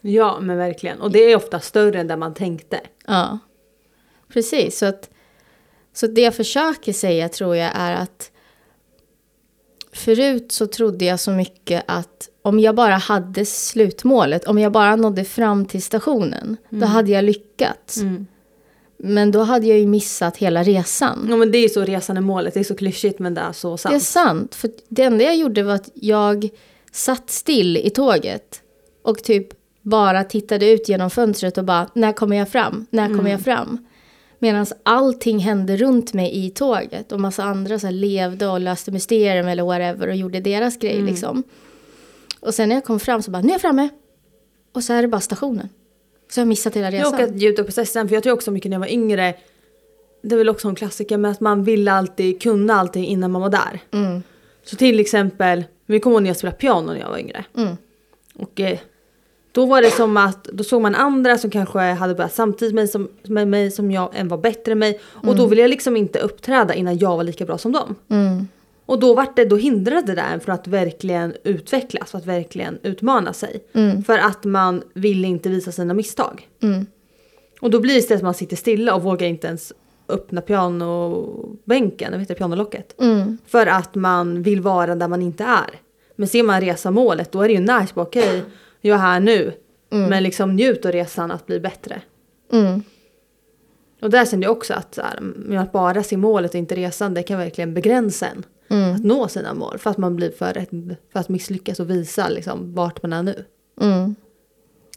ja, 0.00 0.40
men 0.40 0.56
verkligen. 0.56 1.00
Och 1.00 1.10
det 1.10 1.18
är 1.18 1.36
ofta 1.36 1.60
större 1.60 2.00
än 2.00 2.06
där 2.06 2.16
man 2.16 2.34
tänkte. 2.34 2.80
Ja, 3.06 3.38
precis. 4.28 4.78
Så, 4.78 4.86
att, 4.86 5.10
så 5.92 6.06
det 6.06 6.20
jag 6.20 6.34
försöker 6.34 6.92
säga 6.92 7.28
tror 7.28 7.56
jag 7.56 7.70
är 7.74 7.94
att 7.94 8.30
förut 9.92 10.52
så 10.52 10.66
trodde 10.66 11.04
jag 11.04 11.20
så 11.20 11.30
mycket 11.30 11.84
att 11.86 12.28
om 12.42 12.60
jag 12.60 12.74
bara 12.74 12.96
hade 12.96 13.46
slutmålet, 13.46 14.44
om 14.44 14.58
jag 14.58 14.72
bara 14.72 14.96
nådde 14.96 15.24
fram 15.24 15.66
till 15.66 15.82
stationen, 15.82 16.56
då 16.70 16.86
hade 16.86 17.10
jag 17.10 17.24
lyckats. 17.24 17.96
Mm. 17.96 18.26
Men 19.04 19.30
då 19.30 19.40
hade 19.40 19.66
jag 19.66 19.78
ju 19.78 19.86
missat 19.86 20.36
hela 20.36 20.62
resan. 20.62 21.26
Ja 21.30 21.36
men 21.36 21.52
det 21.52 21.58
är 21.58 21.68
så 21.68 21.84
resan 21.84 22.16
är 22.16 22.20
målet, 22.20 22.54
det 22.54 22.60
är 22.60 22.64
så 22.64 22.74
klyschigt 22.74 23.18
men 23.18 23.34
det 23.34 23.40
är 23.40 23.52
så 23.52 23.76
sant. 23.76 23.92
Det 23.92 23.96
är 23.96 24.00
sant. 24.00 24.54
För 24.54 24.70
det 24.88 25.02
enda 25.02 25.24
jag 25.24 25.36
gjorde 25.36 25.62
var 25.62 25.74
att 25.74 25.90
jag 25.94 26.48
satt 26.92 27.30
still 27.30 27.76
i 27.76 27.90
tåget 27.90 28.62
och 29.02 29.22
typ 29.22 29.48
bara 29.82 30.24
tittade 30.24 30.70
ut 30.70 30.88
genom 30.88 31.10
fönstret 31.10 31.58
och 31.58 31.64
bara, 31.64 31.88
när 31.94 32.12
kommer 32.12 32.36
jag 32.36 32.48
fram? 32.48 32.86
När 32.90 33.08
kommer 33.08 33.30
jag 33.30 33.40
fram? 33.40 33.86
Medan 34.38 34.66
allting 34.82 35.38
hände 35.38 35.76
runt 35.76 36.12
mig 36.12 36.46
i 36.46 36.50
tåget 36.50 37.12
och 37.12 37.20
massa 37.20 37.44
andra 37.44 37.78
så 37.78 37.90
levde 37.90 38.46
och 38.46 38.60
löste 38.60 38.90
mysterium 38.90 39.48
eller 39.48 39.62
whatever 39.62 40.08
och 40.08 40.16
gjorde 40.16 40.40
deras 40.40 40.76
grej 40.76 41.02
liksom. 41.02 41.42
Och 42.40 42.54
sen 42.54 42.68
när 42.68 42.76
jag 42.76 42.84
kom 42.84 43.00
fram 43.00 43.22
så 43.22 43.30
bara, 43.30 43.42
nu 43.42 43.48
är 43.48 43.52
jag 43.52 43.60
framme. 43.60 43.88
Och 44.72 44.84
så 44.84 44.92
är 44.92 45.02
det 45.02 45.08
bara 45.08 45.20
stationen. 45.20 45.68
Så 46.32 46.40
jag 46.40 46.44
har 46.44 46.48
missat 46.48 46.76
hela 46.76 46.86
Jag 46.90 46.94
resan. 46.94 47.14
åker 47.14 47.24
att 47.24 47.34
njuta 47.34 47.62
av 47.62 47.66
processen 47.66 48.08
för 48.08 48.14
jag 48.16 48.22
tror 48.22 48.32
också 48.34 48.50
mycket 48.50 48.70
när 48.70 48.74
jag 48.74 48.80
var 48.80 48.92
yngre 48.92 49.34
det 50.22 50.34
är 50.34 50.38
väl 50.38 50.48
också 50.48 50.68
en 50.68 50.74
klassiker 50.74 51.16
med 51.16 51.30
att 51.30 51.40
man 51.40 51.64
ville 51.64 51.92
alltid 51.92 52.42
kunna 52.42 52.74
allting 52.74 53.06
innan 53.06 53.30
man 53.30 53.42
var 53.42 53.48
där. 53.50 53.80
Mm, 53.92 54.22
Så 54.64 54.76
till 54.76 55.00
exempel, 55.00 55.64
vi 55.86 56.00
kommer 56.00 56.14
ihåg 56.16 56.22
när 56.22 56.30
jag 56.30 56.36
spelade 56.36 56.56
piano 56.56 56.92
när 56.92 57.00
jag 57.00 57.08
var 57.08 57.18
yngre. 57.18 57.44
mm, 57.56 57.76
Och 58.34 58.60
eh, 58.60 58.78
då 59.52 59.66
var 59.66 59.82
det 59.82 59.90
som 59.90 60.16
att, 60.16 60.44
då 60.44 60.64
såg 60.64 60.82
man 60.82 60.94
andra 60.94 61.38
som 61.38 61.50
kanske 61.50 61.78
hade 61.78 62.14
börjat 62.14 62.34
samtidigt 62.34 62.74
med, 62.74 62.90
som, 62.90 63.08
med 63.22 63.48
mig 63.48 63.70
som 63.70 63.90
jag 63.90 64.10
än 64.14 64.28
var 64.28 64.38
bättre 64.38 64.72
än 64.72 64.78
mig. 64.78 65.00
Och 65.04 65.36
då 65.36 65.46
ville 65.46 65.62
jag 65.62 65.68
liksom 65.70 65.96
inte 65.96 66.18
uppträda 66.18 66.74
innan 66.74 66.98
jag 66.98 67.16
var 67.16 67.24
lika 67.24 67.44
bra 67.44 67.58
som 67.58 67.72
dem. 67.72 67.94
Mm, 68.84 68.86
Och 68.86 69.00
då, 69.00 69.14
var 69.14 69.26
det, 69.36 69.44
då 69.44 69.56
hindrade 69.56 70.14
det 70.14 70.20
en 70.22 70.40
från 70.40 70.54
att 70.54 70.66
verkligen 70.66 71.34
utvecklas, 71.44 72.10
för 72.10 72.18
att 72.18 72.26
verkligen 72.26 72.78
utmana 72.82 73.32
sig. 73.32 73.64
mm, 73.72 74.02
För 74.04 74.18
att 74.18 74.44
man 74.44 74.82
ville 74.94 75.28
inte 75.28 75.48
visa 75.48 75.72
sina 75.72 75.94
misstag. 75.94 76.48
mm, 76.62 76.86
Och 77.60 77.70
då 77.70 77.80
blir 77.80 77.92
det 77.94 77.98
istället 77.98 78.18
att 78.20 78.24
man 78.24 78.34
sitter 78.34 78.56
stilla 78.56 78.94
och 78.94 79.02
vågar 79.02 79.26
inte 79.26 79.46
ens 79.46 79.72
öppna 80.08 80.40
pianobänken, 80.40 82.24
det, 82.28 82.34
pianolocket. 82.34 83.00
mm, 83.00 83.38
För 83.46 83.66
att 83.66 83.94
man 83.94 84.42
vill 84.42 84.60
vara 84.60 84.94
där 84.94 85.08
man 85.08 85.22
inte 85.22 85.44
är. 85.44 85.80
Men 86.16 86.28
ser 86.28 86.42
man 86.42 86.60
resa 86.60 86.90
målet 86.90 87.32
då 87.32 87.42
är 87.42 87.48
det 87.48 87.54
ju 87.54 87.60
nice, 87.60 87.88
bara 87.94 88.02
okej, 88.06 88.42
jag 88.80 88.94
är 88.94 88.98
här 89.00 89.20
nu. 89.20 89.52
Men 90.08 90.22
liksom 90.22 90.56
njut 90.56 90.86
av 90.86 90.92
resan 90.92 91.30
att 91.30 91.46
bli 91.46 91.60
bättre. 91.60 92.02
mm. 92.52 92.82
Och 94.02 94.10
där 94.10 94.26
kände 94.26 94.46
jag 94.46 94.52
också 94.56 94.74
att, 94.74 94.94
så 94.94 95.02
här, 95.02 95.56
att 95.58 95.72
bara 95.72 96.02
se 96.02 96.16
målet 96.16 96.50
och 96.50 96.58
inte 96.58 96.74
resan, 96.74 97.14
det 97.14 97.22
kan 97.22 97.38
verkligen 97.38 97.74
begränsa 97.74 98.26
en. 98.26 98.44
Mm. 98.72 98.94
Att 98.94 99.04
nå 99.04 99.28
sina 99.28 99.54
mål. 99.54 99.78
För 99.78 99.90
att 99.90 99.98
man 99.98 100.16
blir 100.16 100.30
för 100.30 100.52
rädd 100.52 100.96
för 101.12 101.20
att 101.20 101.28
misslyckas 101.28 101.80
och 101.80 101.90
visa 101.90 102.28
liksom, 102.28 102.74
vart 102.74 103.02
man 103.02 103.12
är 103.12 103.22
nu. 103.22 103.44
Mm. 103.80 104.14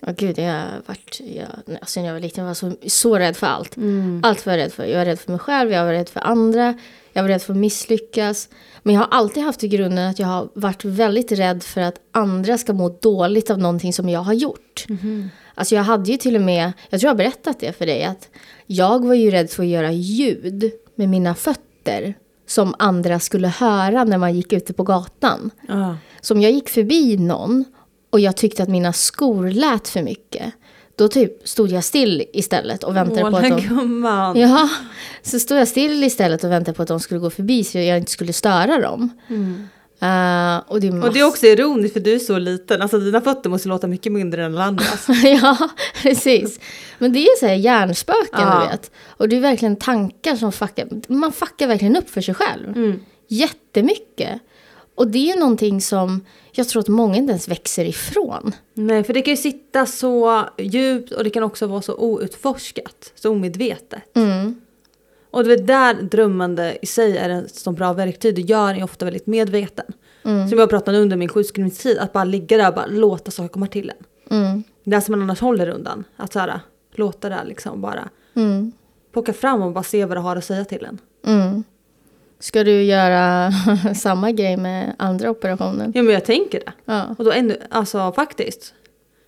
Ja, 0.01 0.13
gud, 0.17 0.38
jag 0.38 0.53
har 0.53 0.82
varit... 0.86 1.22
Jag, 1.36 1.77
alltså, 1.82 2.00
när 2.00 2.08
jag 2.08 2.13
var 2.13 2.20
liten 2.20 2.44
jag 2.44 2.50
var 2.50 2.53
så, 2.53 2.72
så 2.88 3.20
rädd 3.20 3.38
för 3.38 3.48
allt. 3.48 3.75
Allt 4.24 4.46
var 4.46 4.53
jag 4.53 4.58
rädd 4.58 4.74
för. 4.74 4.86
Jag 4.86 4.98
var 4.98 5.05
rädd 5.05 5.20
för 5.20 5.32
mig 5.32 5.39
själv, 5.39 5.72
jag 5.72 5.86
var 5.86 5.91
rädd 5.91 6.10
för 6.10 6.20
andra. 6.20 6.74
Jag 7.13 7.24
var 7.24 7.29
rädd 7.29 7.41
för 7.41 7.53
att 7.53 7.60
misslyckas. 7.60 8.50
Men 8.84 8.96
jag 8.96 9.01
har 9.01 9.08
alltid 9.12 9.44
haft 9.44 9.63
i 9.63 9.67
grunden 9.67 10.10
att 10.10 10.20
jag 10.20 10.27
har 10.27 10.50
varit 10.53 10.86
väldigt 10.86 11.32
rädd 11.32 11.63
för 11.63 11.82
att 11.82 12.00
andra 12.12 12.58
ska 12.58 12.74
må 12.74 12.89
dåligt 12.89 13.50
av 13.50 13.60
någonting 13.60 13.94
som 13.94 14.10
jag 14.10 14.20
har 14.20 14.34
gjort. 14.34 14.86
Alltså 15.55 15.75
jag 15.75 15.84
hade 15.84 16.12
ju 16.12 16.17
till 16.17 16.36
och 16.36 16.41
med, 16.41 16.74
jag 16.89 17.00
tror 17.00 17.08
jag 17.08 17.13
har 17.13 17.17
berättat 17.17 17.60
det 17.60 17.74
för 17.74 17.86
dig, 17.86 18.03
att 18.03 18.29
jag 18.65 19.05
var 19.05 19.13
ju 19.13 19.32
rädd 19.32 19.50
för 19.50 19.63
att 19.63 19.70
göra 19.70 19.91
ljud 19.91 20.72
med 20.96 21.10
mina 21.10 21.36
fötter 21.36 22.13
som 22.48 22.75
andra 22.80 23.20
skulle 23.20 23.48
höra 23.48 24.04
när 24.04 24.18
man 24.18 24.36
gick 24.36 24.54
ute 24.54 24.74
på 24.74 24.84
gatan. 24.84 25.52
Ja. 25.68 25.98
Så 26.22 26.34
om 26.34 26.42
jag 26.42 26.52
gick 26.52 26.70
förbi 26.70 27.18
någon 27.18 27.66
och 28.10 28.20
jag 28.20 28.38
tyckte 28.38 28.64
att 28.64 28.70
mina 28.70 28.94
skor 28.94 29.50
lät 29.50 29.88
för 29.88 30.02
mycket, 30.02 30.54
då 30.96 31.08
typ 31.08 31.48
stod 31.48 31.70
jag 31.72 31.84
still 31.84 32.24
istället 32.34 32.84
och 32.84 32.96
väntade 32.96 33.22
på 33.22 33.28
att 33.28 33.34
Måla 33.34 33.56
de... 33.56 33.62
gumman. 33.62 34.40
Ja, 34.40 34.70
så 35.22 35.40
stod 35.40 35.58
jag 35.58 35.68
still 35.68 36.04
istället 36.04 36.44
och 36.44 36.52
väntade 36.52 36.75
på 36.75 36.82
att 36.82 36.88
de 36.88 37.00
skulle 37.00 37.20
gå 37.20 37.30
förbi 37.30 37.64
så 37.64 37.78
jag 37.78 37.98
inte 37.98 38.12
skulle 38.12 38.34
störa 38.34 38.82
dem. 38.82 39.10
Eh, 40.00 40.58
och, 40.68 40.82
det 40.82 40.88
är 40.88 41.04
Och 41.04 41.14
det 41.14 41.20
är 41.20 41.24
också 41.28 41.46
ironiskt 41.46 41.94
för 41.94 42.00
du 42.00 42.14
är 42.14 42.20
så 42.20 42.38
liten. 42.38 42.82
Alltså 42.82 42.98
dina 42.98 43.22
fötter 43.22 43.50
måste 43.50 43.70
låta 43.70 43.88
mycket 43.88 44.12
mindre 44.12 44.46
än 44.46 44.54
alla 44.54 44.64
andras. 44.64 45.08
ja, 45.42 45.70
precis. 46.02 46.60
Men 46.98 47.14
det 47.14 47.20
är 47.20 47.40
så 47.40 47.46
här 47.48 47.56
hjärnspöken, 47.56 48.28
Ja. 48.32 48.62
du 48.64 48.68
vet. 48.72 48.92
Och 49.08 49.30
det 49.30 49.36
är 49.36 49.42
verkligen 49.42 49.75
tankar 49.75 50.36
som 50.36 50.52
fuckar. 50.52 50.88
Man 51.08 51.32
fuckar 51.32 51.68
verkligen 51.68 51.96
upp 51.96 52.10
för 52.10 52.22
sig 52.22 52.34
själv. 52.34 52.78
Mm. 52.78 53.00
Jättemycket. 53.28 54.42
Och 54.96 55.08
det 55.08 55.32
är 55.32 55.40
någonting 55.40 55.82
som 55.82 56.25
jag 56.52 56.68
tror 56.70 56.80
att 56.80 56.88
många 56.88 57.16
inte 57.16 57.32
ens 57.32 57.48
växer 57.48 57.86
ifrån. 57.86 58.52
Nej, 58.74 59.04
för 59.04 59.14
det 59.14 59.22
kan 59.22 59.32
ju 59.34 59.38
sitta 59.38 59.86
så 59.86 60.44
djupt 60.58 61.12
och 61.12 61.24
det 61.24 61.30
kan 61.30 61.44
också 61.44 61.68
vara 61.68 61.82
så 61.82 61.96
outforskat, 61.96 63.12
så 63.16 63.32
omedvetet. 63.32 64.16
Mm. 64.16 64.56
Och 65.36 65.44
det 65.44 65.54
är 65.54 65.58
där 65.58 65.94
drömmande 65.94 66.77
i 66.82 66.86
sig 66.86 67.18
är 67.18 67.30
ett 67.30 67.56
så 67.56 67.72
bra 67.72 67.94
verktyg. 67.94 68.36
Det 68.36 68.42
gör 68.42 68.74
en 68.74 68.84
ofta 68.84 69.06
väldigt 69.06 69.27
medveten. 69.27 69.86
Mm. 70.25 70.48
Som 70.50 70.60
jag 70.60 70.70
pratade 70.70 70.98
om 70.98 71.01
under 71.04 71.18
min 71.18 71.30
sjukskrivningstid, 71.30 71.98
att 71.98 72.13
bara 72.13 72.24
ligga 72.24 72.58
där 72.58 72.68
och 72.68 72.74
bara 72.75 72.86
låta 72.86 73.32
saker 73.32 73.48
komma 73.50 73.68
till 73.68 73.92
en. 74.30 74.38
Mm. 74.44 74.63
Det 74.84 75.01
som 75.01 75.12
man 75.12 75.22
annars 75.22 75.42
håller 75.42 75.70
undan. 75.70 76.04
Att 76.18 76.34
så 76.34 76.39
här, 76.39 76.60
låta 76.94 77.30
det 77.30 77.39
liksom 77.46 77.82
bara 77.82 78.10
Mm. 78.36 78.72
plocka 79.13 79.34
fram 79.34 79.62
och 79.62 79.72
bara 79.72 79.84
se 79.84 80.06
vad 80.06 80.18
det 80.18 80.22
har 80.22 80.36
att 80.36 80.46
säga 80.46 80.65
till 80.65 80.86
en. 80.86 80.98
Mm. 81.25 81.63
Ska 82.39 82.63
du 82.63 82.84
göra 82.84 83.51
samma 83.96 84.32
grej 84.32 84.58
med 84.58 84.96
andra 85.00 85.30
operationen? 85.30 85.92
Ja 85.96 86.04
men 86.04 86.13
jag 86.13 86.25
tänker 86.25 86.60
det. 86.60 86.72
Ja. 86.86 87.15
Och 87.18 87.25
då 87.25 87.32
ännu, 87.32 87.58
alltså 87.70 88.12
faktiskt. 88.12 88.74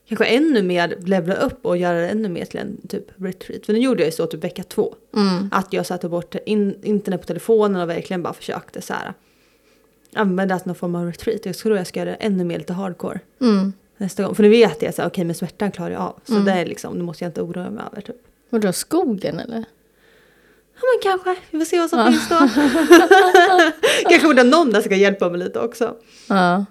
Kanske 0.07 0.25
ännu 0.25 0.63
mer 0.63 0.97
levla 1.05 1.35
upp 1.35 1.65
och 1.65 1.77
göra 1.77 1.97
det 1.97 2.07
ännu 2.07 2.29
mer 2.29 2.45
till 2.45 2.59
en 2.59 2.87
typ 2.87 3.11
retreat. 3.15 3.65
För 3.65 3.73
nu 3.73 3.79
gjorde 3.79 4.01
jag 4.01 4.07
ju 4.07 4.11
så 4.11 4.25
typ 4.25 4.43
vecka 4.43 4.63
två. 4.63 4.95
Mm. 5.15 5.49
Att 5.51 5.73
jag 5.73 5.85
satte 5.85 6.09
bort 6.09 6.35
in, 6.45 6.75
internet 6.83 7.21
på 7.21 7.27
telefonen 7.27 7.81
och 7.81 7.89
verkligen 7.89 8.23
bara 8.23 8.33
försökte 8.33 8.81
så 8.81 8.93
här. 8.93 9.13
Använda 10.13 10.59
någon 10.63 10.75
form 10.75 10.95
av 10.95 11.05
retreat. 11.05 11.45
Jag 11.45 11.55
tror 11.55 11.77
jag 11.77 11.87
ska 11.87 11.99
göra 11.99 12.09
det 12.09 12.15
ännu 12.15 12.43
mer 12.43 12.57
lite 12.57 12.73
hardcore. 12.73 13.19
Mm. 13.41 13.73
Nästa 13.97 14.23
gång. 14.23 14.35
För 14.35 14.43
nu 14.43 14.49
vet 14.49 14.81
jag 14.81 14.89
att 14.89 14.99
okej 14.99 15.23
men 15.23 15.35
smärtan 15.35 15.71
klarar 15.71 15.91
jag 15.91 16.01
av. 16.01 16.19
Så 16.23 16.33
det 16.33 16.51
är 16.51 16.65
liksom, 16.65 16.97
det 16.97 17.03
måste 17.03 17.23
jag 17.23 17.29
inte 17.29 17.41
oroa 17.41 17.69
mig 17.69 17.83
över 17.91 18.01
typ. 18.01 18.15
Vadå, 18.49 18.73
skogen 18.73 19.39
eller? 19.39 19.65
Ja 20.75 20.81
men 20.81 21.11
kanske, 21.11 21.35
vi 21.51 21.59
får 21.59 21.65
se 21.65 21.79
vad 21.79 21.89
som 21.89 22.05
finns 22.05 22.29
då. 22.29 22.35
kanske 24.09 24.27
borde 24.27 24.43
någon 24.43 24.71
där 24.71 24.81
ska 24.81 24.95
hjälpa 24.95 25.29
mig 25.29 25.39
lite 25.39 25.59
också. 25.59 25.95
Ja. 26.27 26.65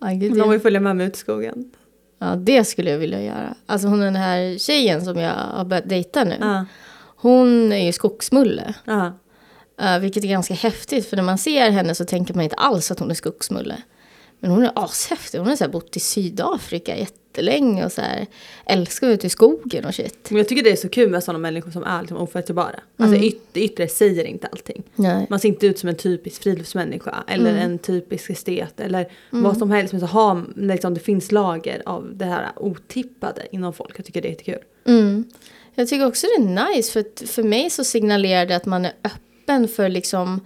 Ja, 0.00 0.08
gud, 0.08 0.36
Någon 0.36 0.50
vill 0.50 0.60
följa 0.60 0.80
med 0.80 0.96
mig 0.96 1.06
ut 1.06 1.16
i 1.16 1.18
skogen. 1.18 1.72
Ja, 2.18 2.36
det 2.36 2.64
skulle 2.64 2.90
jag 2.90 2.98
vilja 2.98 3.22
göra. 3.22 3.54
Alltså 3.66 3.88
hon 3.88 4.00
den 4.00 4.16
här 4.16 4.58
tjejen 4.58 5.04
som 5.04 5.18
jag 5.18 5.34
har 5.34 5.64
börjat 5.64 5.88
dejta 5.88 6.24
nu. 6.24 6.36
Ja. 6.40 6.64
Hon 7.16 7.72
är 7.72 7.84
ju 7.86 7.92
skogsmulle. 7.92 8.74
Ja. 8.84 9.12
Uh, 9.82 9.98
vilket 9.98 10.24
är 10.24 10.28
ganska 10.28 10.54
häftigt 10.54 11.06
för 11.06 11.16
när 11.16 11.22
man 11.22 11.38
ser 11.38 11.70
henne 11.70 11.94
så 11.94 12.04
tänker 12.04 12.34
man 12.34 12.44
inte 12.44 12.56
alls 12.56 12.90
att 12.90 12.98
hon 12.98 13.10
är 13.10 13.14
skogsmulle. 13.14 13.82
Men 14.40 14.50
hon 14.50 14.64
är 14.64 14.72
ashäftig. 14.74 15.38
Hon 15.38 15.48
har 15.48 15.56
så 15.56 15.68
bott 15.68 15.96
i 15.96 16.00
Sydafrika 16.00 16.96
jättelänge 17.28 17.84
och 17.84 17.92
så 17.92 18.00
här 18.00 18.26
älskar 18.66 19.06
att 19.06 19.08
vara 19.08 19.14
ute 19.14 19.26
i 19.26 19.30
skogen 19.30 19.84
och 19.84 19.94
shit. 19.94 20.30
Men 20.30 20.38
jag 20.38 20.48
tycker 20.48 20.62
det 20.62 20.70
är 20.70 20.76
så 20.76 20.88
kul 20.88 21.10
med 21.10 21.24
sådana 21.24 21.38
människor 21.38 21.70
som 21.70 21.84
är 21.84 22.00
liksom 22.00 22.16
oförutsägbara. 22.16 22.80
Alltså 22.96 23.16
yt, 23.16 23.42
det 23.52 23.60
yttre 23.60 23.88
säger 23.88 24.24
inte 24.24 24.46
allting. 24.46 24.82
Nej. 24.94 25.26
Man 25.30 25.40
ser 25.40 25.48
inte 25.48 25.66
ut 25.66 25.78
som 25.78 25.88
en 25.88 25.96
typisk 25.96 26.42
friluftsmänniska 26.42 27.24
eller 27.26 27.54
en 27.54 27.78
typisk 27.78 28.30
estet 28.30 28.80
eller 28.80 29.08
vad 29.30 29.56
som 29.56 29.70
helst. 29.70 29.92
Men 29.92 30.00
så 30.00 30.06
har, 30.06 30.44
liksom, 30.56 30.94
det 30.94 31.00
finns 31.00 31.32
lager 31.32 31.82
av 31.86 32.10
det 32.14 32.24
här 32.24 32.48
otippade 32.56 33.46
inom 33.50 33.72
folk. 33.72 33.98
Jag 33.98 34.06
tycker 34.06 34.22
det 34.22 34.28
är 34.28 34.30
jättekul. 34.30 34.62
Mm. 34.86 35.24
Jag 35.74 35.88
tycker 35.88 36.06
också 36.06 36.26
det 36.26 36.42
är 36.42 36.74
nice 36.74 36.92
för 36.92 37.26
för 37.26 37.42
mig 37.42 37.70
så 37.70 37.84
signalerar 37.84 38.46
det 38.46 38.56
att 38.56 38.66
man 38.66 38.84
är 38.84 38.92
öppen 39.04 39.68
för 39.68 39.88
liksom 39.88 40.40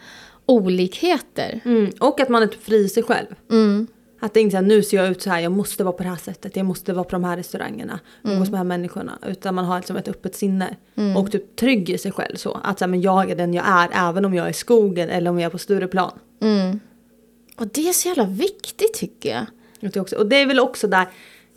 olikheter. 0.47 1.61
Mm. 1.65 1.91
Och 2.01 2.21
att 2.21 2.29
man 2.29 2.43
är 2.43 2.49
fri 2.63 2.85
i 2.85 2.89
sig 2.89 3.03
själv. 3.03 3.27
Mm. 3.51 3.87
Att 4.23 4.35
det 4.35 4.41
inte 4.41 4.57
är 4.57 4.63
nu 4.63 4.83
ser 4.83 4.97
jag 4.97 5.09
ut 5.09 5.23
så 5.23 5.31
här, 5.31 5.41
jag 5.41 5.53
måste 5.53 5.85
vara 5.85 5.93
på 5.93 6.03
det 6.03 6.09
här 6.09 6.17
sättet, 6.17 6.57
jag 6.57 6.67
måste 6.67 6.93
vara 6.93 7.05
på 7.05 7.11
de 7.11 7.25
här 7.25 7.37
restaurangerna, 7.37 8.01
umgås 8.23 8.51
med 8.51 8.53
de 8.53 8.57
här 8.57 8.65
människorna. 8.65 9.19
Utan 9.27 9.55
man 9.55 9.65
har 9.65 9.79
liksom 9.79 9.97
ett 9.97 10.09
öppet 10.09 10.35
sinne. 10.35 10.77
Och 11.17 11.33
typ 11.33 11.57
trygg 11.57 11.91
i 11.91 11.99
sig 11.99 12.13
själv 12.13 12.37
så. 12.37 12.61
Att 12.63 12.79
så 12.79 12.85
här, 12.85 12.91
men 12.91 13.01
jag 13.01 13.31
är 13.31 13.37
den 13.37 13.55
jag 13.55 13.65
är 13.69 13.89
även 14.09 14.25
om 14.25 14.35
jag 14.35 14.47
är 14.47 14.51
i 14.51 14.53
skogen 14.53 15.11
eller 15.11 15.31
om 15.31 15.39
jag 15.39 15.47
är 15.47 15.51
på 15.51 15.59
Stureplan. 15.59 16.19
Mm. 16.41 16.81
Och 17.57 17.67
det 17.67 17.89
är 17.89 17.93
så 17.93 18.09
jävla 18.09 18.25
viktigt 18.25 18.95
tycker 18.95 19.31
jag. 19.31 19.47
Jag 19.81 19.91
tycker 19.93 20.01
också, 20.01 20.17
och 20.17 20.27
det 20.27 20.37
är 20.37 20.47
väl 20.47 20.61
också 20.61 20.89
där 20.89 21.07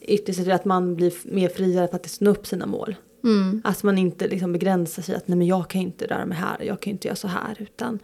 ytterst 0.02 0.48
att 0.48 0.66
man 0.66 0.96
blir 0.96 1.14
mer 1.24 1.50
friare 1.50 1.88
för 1.88 1.96
att 1.96 2.18
nå 2.20 2.32
upp 2.32 2.48
sina 2.48 2.66
mål. 2.66 2.96
Mm. 3.24 3.62
Att 3.64 3.84
man 3.84 3.98
inte 3.98 4.28
liksom 4.28 4.54
begränsar 4.54 5.04
sig 5.04 5.16
att 5.16 5.28
nej 5.28 5.38
men 5.38 5.48
jag 5.48 5.70
kan 5.70 5.82
inte 5.82 6.06
röra 6.06 6.26
mig 6.26 6.38
här, 6.38 6.64
jag 6.64 6.80
kan 6.80 6.92
inte 6.92 7.08
göra 7.08 7.16
så 7.16 7.28
här. 7.28 7.56
Utan 7.60 8.00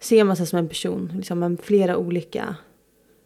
ser 0.00 0.24
man 0.24 0.36
sig 0.36 0.46
som 0.46 0.58
en 0.58 0.68
person 0.68 1.12
liksom 1.16 1.38
med 1.38 1.60
flera 1.62 1.96
olika 1.96 2.56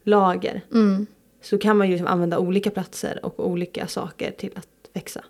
lager. 0.07 0.63
Mm. 0.73 1.07
Så 1.43 1.59
kan 1.59 1.77
man 1.77 1.87
ju 1.87 1.93
liksom 1.93 2.07
använda 2.07 2.39
olika 2.39 2.71
platser 2.71 3.25
och 3.25 3.47
olika 3.47 3.87
saker 3.87 4.31
till 4.31 4.51
att 4.55 4.69
växa. 4.93 5.25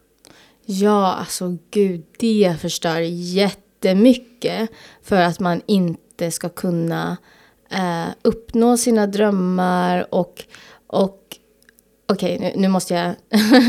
Ja, 0.65 1.13
alltså 1.13 1.57
gud, 1.71 2.05
det 2.19 2.57
förstör 2.61 2.99
jättemycket 3.01 4.71
för 5.03 5.17
att 5.17 5.41
man 5.41 5.63
inte 5.67 6.31
ska 6.31 6.49
kunna 6.49 7.17
eh, 7.71 8.07
uppnå 8.23 8.77
sina 8.77 9.07
drömmar 9.07 10.15
och, 10.15 10.45
och 10.87 11.26
Okej, 12.09 12.39
nu, 12.41 12.53
nu 12.57 12.69
måste 12.69 12.95
jag... 12.95 13.15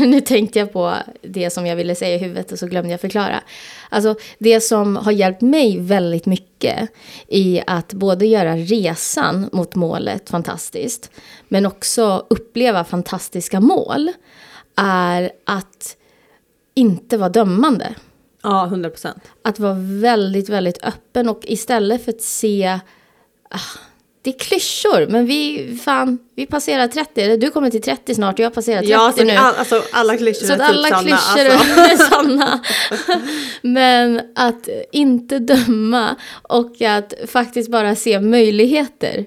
nu 0.00 0.20
tänkte 0.20 0.58
jag 0.58 0.72
på 0.72 0.94
det 1.22 1.50
som 1.50 1.66
jag 1.66 1.76
ville 1.76 1.94
säga 1.94 2.14
i 2.14 2.18
huvudet 2.18 2.52
och 2.52 2.58
så 2.58 2.66
glömde 2.66 2.90
jag 2.90 3.00
förklara. 3.00 3.40
Alltså, 3.88 4.14
det 4.38 4.60
som 4.60 4.96
har 4.96 5.12
hjälpt 5.12 5.40
mig 5.40 5.80
väldigt 5.80 6.26
mycket 6.26 6.90
i 7.28 7.62
att 7.66 7.92
både 7.92 8.26
göra 8.26 8.56
resan 8.56 9.48
mot 9.52 9.74
målet 9.74 10.30
fantastiskt, 10.30 11.10
men 11.48 11.66
också 11.66 12.26
uppleva 12.30 12.84
fantastiska 12.84 13.60
mål, 13.60 14.12
är 14.76 15.32
att 15.44 15.96
inte 16.74 17.16
vara 17.16 17.28
dömande. 17.28 17.94
Ja, 18.42 18.64
100 18.66 18.90
procent. 18.90 19.22
Att 19.42 19.58
vara 19.58 19.76
väldigt, 19.78 20.48
väldigt 20.48 20.84
öppen 20.84 21.28
och 21.28 21.40
istället 21.42 22.04
för 22.04 22.12
att 22.12 22.22
se... 22.22 22.78
Ah, 23.50 23.58
det 24.30 24.34
är 24.34 24.38
klyschor, 24.38 25.06
men 25.10 25.26
vi, 25.26 25.76
fan, 25.84 26.18
vi 26.34 26.46
passerar 26.46 26.88
30. 26.88 27.20
Eller 27.22 27.36
du 27.36 27.50
kommer 27.50 27.70
till 27.70 27.82
30 27.82 28.14
snart 28.14 28.34
och 28.38 28.44
jag 28.44 28.54
passerar 28.54 28.78
30 28.78 28.92
Ja, 28.92 29.12
så 29.16 29.24
nu. 29.24 29.32
all, 29.32 29.54
alltså, 29.54 29.82
alla 29.92 30.16
klyschor 30.16 30.46
Så 30.46 30.52
är 30.52 30.56
typ 30.58 30.66
alla 30.68 30.88
sanna. 30.88 31.02
klyschor 31.02 31.50
Alltså. 31.50 31.80
är 31.80 31.96
sanna. 31.96 32.60
Men 33.62 34.20
att 34.34 34.68
inte 34.92 35.38
döma 35.38 36.16
och 36.42 36.82
att 36.82 37.14
faktiskt 37.26 37.70
bara 37.70 37.94
se 37.94 38.20
möjligheter 38.20 39.24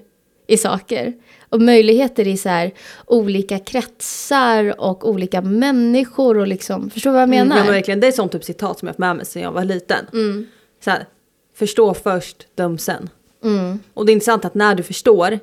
i 0.48 0.58
saker. 0.58 1.13
Och 1.50 1.62
möjligheter 1.62 2.27
i 2.27 2.38
så 2.38 2.50
här 2.50 2.72
olika 3.08 3.60
kretsar 3.60 4.81
och 4.81 5.10
olika 5.10 5.41
människor 5.41 6.38
och 6.38 6.48
liksom, 6.48 6.89
förstår 6.89 7.10
du 7.10 7.13
vad 7.13 7.22
jag 7.22 7.27
Mm, 7.34 7.48
menar? 7.48 7.58
ja, 7.58 7.63
men 7.63 7.74
verkligen, 7.74 8.00
det 8.00 8.08
är 8.08 8.12
sånt 8.12 8.31
typ 8.31 8.43
citat 8.43 8.79
som 8.79 8.88
jag 8.88 8.89
har 8.89 8.93
haft 8.93 9.00
med 9.00 9.15
mig 9.15 9.25
sedan 9.25 9.41
jag 9.41 9.51
var 9.51 9.63
liten. 9.63 10.05
Mm. 10.13 10.48
Så 10.84 10.89
här, 10.89 11.05
förstå 11.58 11.93
först, 11.93 12.38
döm 12.55 12.77
sen. 12.77 13.10
Mm, 13.43 13.79
Och 13.93 14.05
det 14.05 14.12
är 14.12 14.13
intressant 14.13 14.45
att 14.45 14.55
när 14.55 14.75
du 14.75 14.83
förstår, 14.83 15.39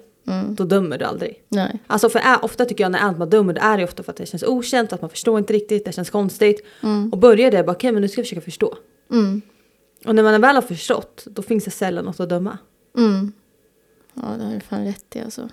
då 0.48 0.64
dömer 0.64 0.98
du 0.98 1.04
aldrig. 1.04 1.42
nej. 1.48 1.78
Alltså 1.86 2.08
för 2.08 2.18
är, 2.18 2.44
ofta 2.44 2.64
tycker 2.64 2.84
jag 2.84 2.92
när 2.92 3.12
man 3.12 3.30
dömer, 3.30 3.52
då 3.52 3.60
är 3.60 3.78
det 3.78 3.84
ofta 3.84 4.02
för 4.02 4.12
att 4.12 4.16
det 4.16 4.26
känns 4.26 4.42
okänt, 4.42 4.92
att 4.92 5.00
man 5.00 5.10
förstår 5.10 5.38
inte 5.38 5.52
riktigt, 5.52 5.84
det 5.84 5.92
känns 5.92 6.10
konstigt. 6.10 6.66
Och 7.12 7.18
börjar 7.18 7.50
det, 7.50 7.62
bara 7.64 7.72
okej 7.72 7.92
men 7.92 8.02
nu 8.02 8.08
ska 8.08 8.18
jag 8.20 8.26
försöka 8.26 8.40
förstå. 8.40 8.74
Mm, 9.10 9.42
Och 10.06 10.14
när 10.14 10.22
man 10.22 10.40
väl 10.40 10.54
har 10.54 10.62
förstått, 10.62 11.24
då 11.30 11.42
finns 11.42 11.64
det 11.64 11.70
sällan 11.70 12.04
något 12.04 12.20
att 12.20 12.28
döma. 12.28 12.58
mm. 12.98 13.32
Ja, 14.14 14.22
det 14.38 14.44
har 14.44 14.54
du 14.54 14.60
fan 14.60 14.84
rätt 14.84 15.16
i 15.16 15.20
alltså. 15.20 15.48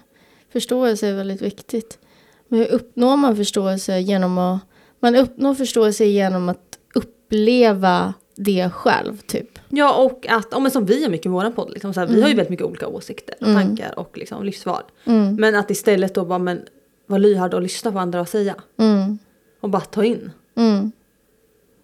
Förståelse 0.51 1.07
är 1.07 1.13
väldigt 1.13 1.41
viktigt. 1.41 1.99
Men 2.47 2.59
hur 2.59 2.67
uppnår 2.71 3.17
man 3.17 3.35
förståelse 3.35 3.99
genom 3.99 4.37
att... 4.37 4.59
Man 4.99 5.15
uppnår 5.15 5.55
förståelse 5.55 6.05
genom 6.05 6.49
att 6.49 6.77
uppleva 6.95 8.13
det 8.35 8.69
själv, 8.73 9.17
typ. 9.27 9.54
Ja 9.69 10.03
och 10.03 10.25
att, 10.29 10.47
ja, 10.51 10.59
men 10.59 10.71
som 10.71 10.85
vi 10.85 11.03
har 11.03 11.09
mycket 11.09 11.25
i 11.25 11.29
våran 11.29 11.53
podd, 11.53 11.69
liksom, 11.73 11.93
så 11.93 11.99
här, 11.99 12.07
vi 12.07 12.21
har 12.21 12.29
ju 12.29 12.35
väldigt 12.35 12.49
mycket 12.49 12.65
olika 12.65 12.87
åsikter 12.87 13.35
och 13.39 13.45
tankar 13.45 13.99
och 13.99 14.17
liksom, 14.17 14.43
livsval. 14.43 14.83
Mm, 15.05 15.35
Men 15.35 15.55
att 15.55 15.71
istället 15.71 16.15
då 16.15 16.25
bara 16.25 16.39
men, 16.39 16.65
vara 17.07 17.17
lyhörd 17.17 17.53
och 17.53 17.61
lyssna 17.61 17.91
på 17.91 17.95
vad 17.95 18.01
andra 18.01 18.19
att 18.21 18.29
säga. 18.29 18.55
mm, 18.77 19.17
Och 19.59 19.69
bara 19.69 19.81
ta 19.81 20.03
in 20.03 20.31
mm, 20.55 20.91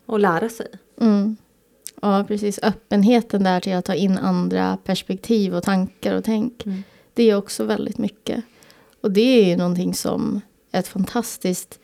och 0.05 0.19
lära 0.19 0.49
sig. 0.49 0.67
mm. 1.01 1.37
Ja, 2.01 2.25
precis. 2.27 2.59
Öppenheten 2.63 3.43
där 3.43 3.59
till 3.59 3.73
att 3.75 3.85
ta 3.85 3.93
in 3.95 4.17
andra 4.17 4.77
perspektiv 4.83 5.55
och 5.55 5.63
tankar 5.63 6.15
och 6.15 6.23
tänk. 6.23 6.65
Mm. 6.65 6.83
Det 7.13 7.23
är 7.29 7.35
också 7.35 7.63
väldigt 7.63 7.97
mycket. 7.97 8.43
Och 9.01 9.11
det 9.11 9.21
är 9.21 9.45
ju 9.45 9.57
någonting 9.57 9.93
som 9.93 10.41
är 10.71 10.79
ett 10.79 10.87
fantastiskt 10.87 11.79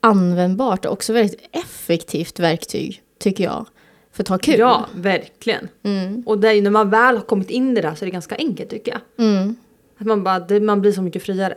användbart 0.00 0.84
och 0.84 0.92
också 0.92 1.12
väldigt 1.12 1.48
effektivt 1.52 2.38
verktyg, 2.38 3.02
tycker 3.18 3.44
jag. 3.44 3.66
För 4.18 4.22
att 4.22 4.28
ha 4.28 4.38
kul. 4.38 4.58
Ja, 4.58 4.86
verkligen. 4.94 5.68
Mm. 5.82 6.22
Och 6.26 6.38
det 6.38 6.48
är, 6.48 6.52
ju 6.52 6.62
när 6.62 6.70
man 6.70 6.90
väl 6.90 7.16
har 7.16 7.22
kommit 7.22 7.50
in 7.50 7.70
i 7.70 7.74
det 7.74 7.80
där 7.88 7.94
så 7.94 8.04
är 8.04 8.06
det 8.06 8.10
ganska 8.10 8.36
enkelt 8.36 8.70
tycker 8.70 8.92
jag. 8.92 9.26
Mm. 9.26 9.56
Att 9.98 10.06
man, 10.06 10.24
bara, 10.24 10.40
det, 10.40 10.60
man 10.60 10.80
blir 10.80 10.92
så 10.92 11.02
mycket 11.02 11.22
friare. 11.22 11.54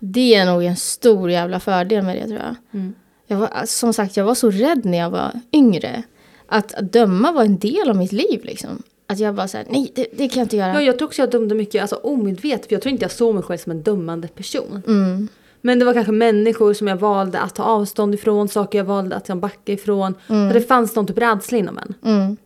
Det 0.00 0.34
är 0.34 0.46
nog 0.46 0.64
en 0.64 0.76
stor 0.76 1.30
jävla 1.30 1.60
fördel 1.60 2.04
med 2.04 2.16
det 2.16 2.26
tror 2.26 2.38
jag. 2.38 2.80
Mm. 2.80 2.94
jag 3.26 3.36
var, 3.36 3.66
som 3.66 3.92
sagt, 3.92 4.16
jag 4.16 4.24
var 4.24 4.34
så 4.34 4.50
rädd 4.50 4.84
när 4.84 4.98
jag 4.98 5.10
var 5.10 5.40
yngre. 5.52 6.02
Att, 6.46 6.74
att 6.74 6.92
döma 6.92 7.32
var 7.32 7.44
en 7.44 7.58
del 7.58 7.90
av 7.90 7.96
mitt 7.96 8.12
liv 8.12 8.40
liksom. 8.44 8.82
Att 9.06 9.18
jag 9.18 9.34
bara 9.34 9.48
såhär, 9.48 9.66
nej 9.70 9.92
det, 9.94 10.06
det 10.12 10.28
kan 10.28 10.40
jag 10.40 10.44
inte 10.44 10.56
göra. 10.56 10.74
Ja, 10.74 10.82
jag 10.82 10.98
tror 10.98 11.08
också 11.08 11.22
jag 11.22 11.30
dömde 11.30 11.54
mycket 11.54 11.82
alltså, 11.82 11.96
omedvetet 11.96 12.66
för 12.66 12.74
jag 12.74 12.82
tror 12.82 12.92
inte 12.92 13.04
jag 13.04 13.12
såg 13.12 13.34
mig 13.34 13.42
själv 13.42 13.58
som 13.58 13.72
en 13.72 13.82
dömande 13.82 14.28
person. 14.28 14.82
Mm. 14.86 15.28
Men 15.60 15.78
det 15.78 15.84
var 15.84 15.94
kanske 15.94 16.12
människor 16.12 16.72
som 16.74 16.86
jag 16.88 16.96
valde 16.96 17.40
att 17.40 17.54
ta 17.54 17.62
avstånd 17.62 18.14
ifrån, 18.14 18.48
saker 18.48 18.78
jag 18.78 18.84
valde 18.84 19.16
att 19.16 19.28
jag 19.28 19.38
backa 19.38 19.72
ifrån. 19.72 20.14
För 20.26 20.54
det 20.54 20.60
fanns 20.60 20.96
någon 20.96 21.06
typ 21.06 21.18
rädsla 21.18 21.58
inom 21.58 21.78
en. 21.78 21.94
Mm. 22.04 22.36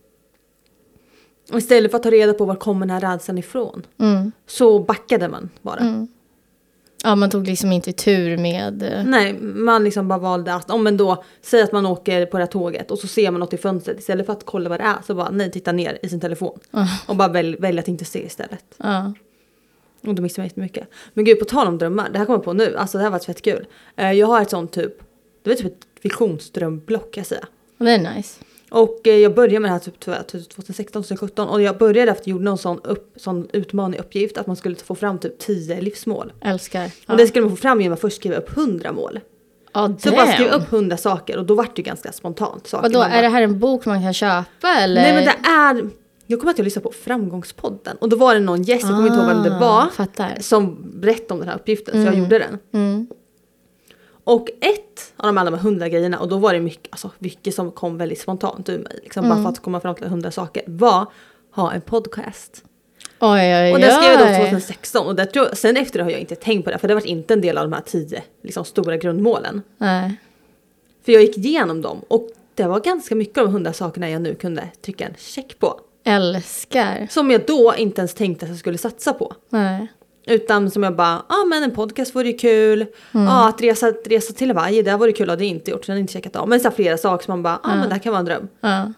Och 1.52 1.58
istället 1.58 1.90
för 1.90 1.96
att 1.96 2.02
ta 2.02 2.10
reda 2.10 2.32
på 2.34 2.44
var 2.44 2.54
kommer 2.56 2.86
den 2.86 3.02
här 3.02 3.12
rädslan 3.12 3.38
ifrån 3.38 3.86
Mm. 4.00 4.32
så 4.46 4.78
backade 4.78 5.28
man 5.28 5.50
bara. 5.62 5.80
Mm. 5.80 6.08
Ja, 7.04 7.14
man 7.14 7.30
tog 7.30 7.46
liksom 7.46 7.72
inte 7.72 7.92
tur 7.92 8.36
med... 8.36 8.82
eh, 8.82 9.04
Nej, 9.04 9.32
man 9.40 9.84
liksom 9.84 10.08
bara 10.08 10.18
valde 10.18 10.54
att, 10.54 10.70
om 10.70 10.82
men 10.84 10.96
då, 10.96 11.24
säg 11.42 11.62
att 11.62 11.72
man 11.72 11.86
åker 11.86 12.26
på 12.26 12.36
det 12.36 12.42
här 12.44 12.50
tåget 12.50 12.90
och 12.90 12.98
så 12.98 13.06
ser 13.06 13.30
man 13.30 13.40
något 13.40 13.52
i 13.52 13.56
fönstret 13.56 13.98
istället 13.98 14.26
för 14.26 14.32
att 14.32 14.46
kolla 14.46 14.68
vad 14.68 14.80
det 14.80 14.84
är 14.84 14.96
så 15.06 15.14
bara 15.14 15.30
nej, 15.30 15.50
titta 15.50 15.72
ner 15.72 15.98
i 16.02 16.08
sin 16.08 16.20
telefon. 16.20 16.58
Ja. 16.70 16.86
Och 17.08 17.16
bara 17.16 17.28
väl, 17.28 17.56
välja 17.58 17.80
att 17.80 17.88
inte 17.88 18.04
se 18.04 18.26
istället. 18.26 18.64
Ja. 18.76 19.12
Och 20.06 20.14
då 20.14 20.22
missar 20.22 20.42
man 20.42 20.46
jättemycket. 20.46 20.88
Men 21.14 21.24
gud, 21.24 21.38
på 21.38 21.44
tal 21.44 21.66
om 21.66 21.78
drömmar, 21.78 22.08
det 22.12 22.18
här 22.18 22.26
kommer 22.26 22.36
jag 22.38 22.44
på 22.44 22.52
nu, 22.52 22.76
alltså 22.76 22.98
det 22.98 23.04
här 23.04 23.10
var 23.10 23.18
fett 23.18 23.42
kul. 23.42 23.66
Eh, 23.96 24.12
Jag 24.12 24.26
har 24.26 24.42
ett 24.42 24.50
sånt 24.50 24.72
typ, 24.72 24.98
det 25.42 25.50
var 25.50 25.56
typ 25.56 25.66
ett 25.66 25.86
visionsdrömblock 26.02 27.14
kan 27.14 27.20
jag 27.20 27.26
säga. 27.26 27.44
Det 27.78 27.90
är 27.90 28.14
nice. 28.16 28.40
Och 28.70 29.00
eh, 29.08 29.16
jag 29.16 29.34
började 29.34 29.60
med 29.60 29.68
det 29.70 29.72
här 29.72 29.78
typ 29.80 30.00
2016, 30.00 31.02
2017 31.02 31.48
och 31.48 31.62
jag 31.62 31.78
började 31.78 32.10
efter 32.10 32.22
att 32.22 32.26
jag 32.26 32.32
gjorde 32.32 32.44
någon 32.44 32.58
sån, 32.58 32.80
upp, 32.84 33.12
sån 33.16 33.48
utmaning, 33.52 34.00
uppgift 34.00 34.38
att 34.38 34.46
man 34.46 34.56
skulle 34.56 34.76
få 34.76 34.94
fram 34.94 35.18
typ 35.18 35.38
10 35.38 35.80
livsmål. 35.80 36.32
Älskar. 36.40 36.90
Ja. 37.06 37.12
Och 37.12 37.16
det 37.18 37.26
skulle 37.26 37.42
man 37.42 37.50
få 37.50 37.56
fram 37.62 37.80
genom 37.80 37.94
att 37.94 38.00
först 38.00 38.16
skriva 38.16 38.36
upp 38.36 38.56
100 38.56 38.92
mål. 38.92 39.20
Ja, 39.72 39.94
Så 39.98 40.10
bara 40.10 40.32
skrev 40.32 40.50
damn. 40.50 40.62
upp 40.62 40.72
100 40.72 40.96
saker 40.96 41.38
och 41.38 41.44
då 41.44 41.54
vart 41.54 41.76
det 41.76 41.80
ju 41.82 41.84
ganska 41.86 42.12
spontant. 42.12 42.66
Saker 42.66 42.82
Vadå, 42.88 43.02
är 43.02 43.22
det 43.22 43.28
här 43.28 43.42
en 43.42 43.58
bok 43.58 43.86
man 43.86 44.02
kan 44.02 44.14
köpa 44.14 44.68
eller? 44.78 45.02
Nej 45.02 45.14
men 45.14 45.24
det 45.24 45.48
är, 45.48 45.90
jag 46.26 46.40
kommer 46.40 46.50
att 46.52 46.58
jag 46.58 46.64
lyssnade 46.64 46.82
på 46.88 46.92
Framgångspodden 46.92 47.96
och 47.96 48.08
då 48.08 48.16
var 48.16 48.34
det 48.34 48.40
någon 48.40 48.62
gäst, 48.62 48.82
jag 48.82 48.90
kommer 48.90 49.06
inte 49.06 49.18
ihåg 49.18 49.26
vem 49.28 49.42
det 49.42 49.56
Ah, 49.56 49.58
var, 49.60 49.86
Fattar. 49.90 50.36
som 50.40 50.90
berättade 51.00 51.32
om 51.34 51.38
den 51.40 51.48
här 51.48 51.56
uppgiften 51.56 51.92
så 51.92 51.98
jag 51.98 52.06
Mm. 52.06 52.18
gjorde 52.20 52.38
den. 52.38 52.58
Mm. 52.72 53.06
Och 54.24 54.48
ett 54.60 55.12
av 55.16 55.26
de 55.26 55.38
alla 55.38 55.50
de 55.50 55.58
hundra 55.60 55.88
grejerna, 55.88 56.18
och 56.18 56.28
då 56.28 56.38
var 56.38 56.52
det 56.54 56.60
mycket, 56.60 56.88
alltså, 56.90 57.10
mycket 57.18 57.54
som 57.54 57.70
kom 57.70 57.98
väldigt 57.98 58.20
spontant 58.20 58.68
ur 58.68 58.78
mig, 58.78 59.00
liksom, 59.02 59.28
bara 59.28 59.42
för 59.42 59.48
att 59.48 59.60
komma 59.62 59.80
fram 59.80 59.94
till 59.94 60.06
hundra 60.06 60.30
saker, 60.30 60.62
var 60.66 61.06
ha 61.50 61.72
en 61.72 61.80
podcast. 61.80 62.64
Oj, 63.20 63.30
oj, 63.30 63.54
oj. 63.64 63.72
Och 63.72 63.78
det 63.78 63.90
skrev 63.90 64.10
jag 64.20 64.20
då 64.40 64.44
2016 64.44 65.06
och 65.20 65.30
tror, 65.32 65.54
sen 65.54 65.76
efter 65.76 65.98
det 65.98 66.04
har 66.04 66.10
jag 66.10 66.20
inte 66.20 66.34
tänkt 66.34 66.64
på 66.64 66.70
det 66.70 66.78
för 66.78 66.88
det 66.88 66.94
var 66.94 67.06
inte 67.06 67.34
en 67.34 67.40
del 67.40 67.58
av 67.58 67.64
de 67.70 67.72
här 67.72 67.82
tio 67.86 68.22
liksom, 68.42 68.64
stora 68.64 68.96
grundmålen. 68.96 69.62
Nej. 69.78 70.16
För 71.04 71.12
jag 71.12 71.22
gick 71.22 71.38
igenom 71.38 71.82
dem 71.82 72.02
och 72.08 72.28
det 72.54 72.64
var 72.64 72.80
ganska 72.80 73.14
mycket 73.14 73.38
av 73.38 73.44
de 73.44 73.52
hundra 73.52 73.72
sakerna 73.72 74.10
jag 74.10 74.22
nu 74.22 74.34
kunde 74.34 74.68
trycka 74.84 75.04
en 75.06 75.14
check 75.18 75.58
på. 75.58 75.80
Älskar. 76.04 77.06
Som 77.10 77.30
jag 77.30 77.46
då 77.46 77.74
inte 77.76 78.00
ens 78.00 78.14
tänkte 78.14 78.44
att 78.44 78.50
jag 78.50 78.58
skulle 78.58 78.78
satsa 78.78 79.12
på. 79.12 79.34
Nej. 79.48 79.92
Utan 80.26 80.70
som 80.70 80.82
jag 80.82 80.96
bara, 80.96 81.22
ja 81.28 81.34
ah, 81.34 81.44
men 81.44 81.62
en 81.62 81.70
podcast 81.70 82.14
vore 82.14 82.28
ju 82.28 82.38
kul. 82.38 82.86
Mm. 83.14 83.28
att 83.28 83.62
resa, 83.62 83.86
att 83.88 84.06
resa 84.06 84.32
till 84.32 84.48
Hawaii, 84.48 84.82
det 84.82 84.96
vore 84.96 85.12
kul. 85.12 85.28
Ja, 85.28 85.36
det 85.36 85.44
har 85.44 85.48
jag 85.48 85.56
inte 85.56 85.70
gjort, 85.70 85.88
jag 85.88 85.94
har 85.94 86.00
inte 86.00 86.12
checkat 86.12 86.36
av. 86.36 86.48
Men 86.48 86.60
så 86.60 86.70
flera 86.70 86.96
saker 86.96 87.24
som 87.24 87.32
man 87.32 87.42
bara, 87.42 87.60
ja 87.62 87.70
ah, 87.72 87.76
men 87.76 87.88
det 87.88 87.94
här 87.94 88.02
kan 88.02 88.12
vara 88.12 88.20
en 88.20 88.24
dröm. 88.24 88.48
Ja. 88.60 88.92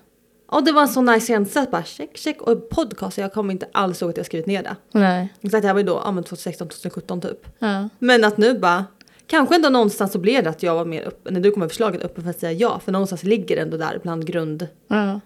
Och 0.48 0.64
det 0.64 0.72
var 0.72 0.82
en 0.82 0.88
så 0.88 1.00
nice 1.00 1.26
känsla 1.26 1.66
bara 1.70 1.84
check, 1.84 2.16
check. 2.16 2.42
Och 2.42 2.68
podcast, 2.68 3.18
jag 3.18 3.32
kommer 3.32 3.52
inte 3.52 3.68
alls 3.72 4.02
ihåg 4.02 4.10
att 4.10 4.16
jag 4.16 4.26
skrivit 4.26 4.46
ner 4.46 4.62
det. 4.62 4.76
Nej. 4.92 5.32
Exakt, 5.40 5.62
det 5.62 5.68
här 5.68 5.74
var 5.74 5.80
ju 5.80 5.86
då, 5.86 6.02
ja 6.04 6.12
men 6.12 6.24
2016, 6.24 6.68
2017 6.68 7.20
typ. 7.20 7.46
Ja. 7.58 7.88
Men 7.98 8.24
att 8.24 8.36
nu 8.36 8.58
bara, 8.58 8.84
kanske 9.26 9.54
ändå 9.54 9.68
någonstans 9.68 10.12
så 10.12 10.18
blev 10.18 10.44
det 10.44 10.50
att 10.50 10.62
jag 10.62 10.74
var 10.74 10.84
mer 10.84 11.02
öppen, 11.06 11.34
när 11.34 11.40
du 11.40 11.50
kom 11.50 11.60
med 11.60 11.68
förslaget 11.68 12.02
öppen 12.02 12.22
för 12.22 12.30
att 12.30 12.40
säga 12.40 12.52
ja. 12.52 12.80
För 12.84 12.92
någonstans 12.92 13.22
ligger 13.22 13.56
det 13.56 13.62
ändå 13.62 13.76
där 13.76 14.00
bland 14.02 14.26
grund, 14.26 14.68
ja. 14.88 15.20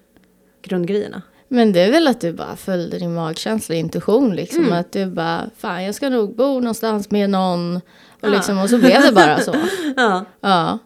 grundgrejerna. 0.62 1.22
Men 1.52 1.72
det 1.72 1.80
är 1.80 1.90
väl 1.90 2.06
att 2.08 2.20
du 2.20 2.32
bara 2.32 2.56
följde 2.56 2.98
din 2.98 3.14
magkänsla 3.14 3.72
och 3.74 3.78
intuition 3.78 4.36
liksom. 4.36 4.62
Mm. 4.64 4.72
Att 4.78 4.92
du 4.92 5.06
bara, 5.06 5.50
fan 5.56 5.84
jag 5.84 5.94
ska 5.94 6.08
nog 6.08 6.36
bo 6.36 6.60
någonstans 6.60 7.10
med 7.10 7.30
någon. 7.30 7.76
Och, 7.76 7.82
Ja. 8.20 8.28
liksom, 8.28 8.58
och 8.58 8.70
så 8.70 8.78
blev 8.78 9.02
det 9.02 9.12
bara 9.12 9.40
så. 9.40 9.54
Ja. 9.96 10.24
Ja. 10.40 10.78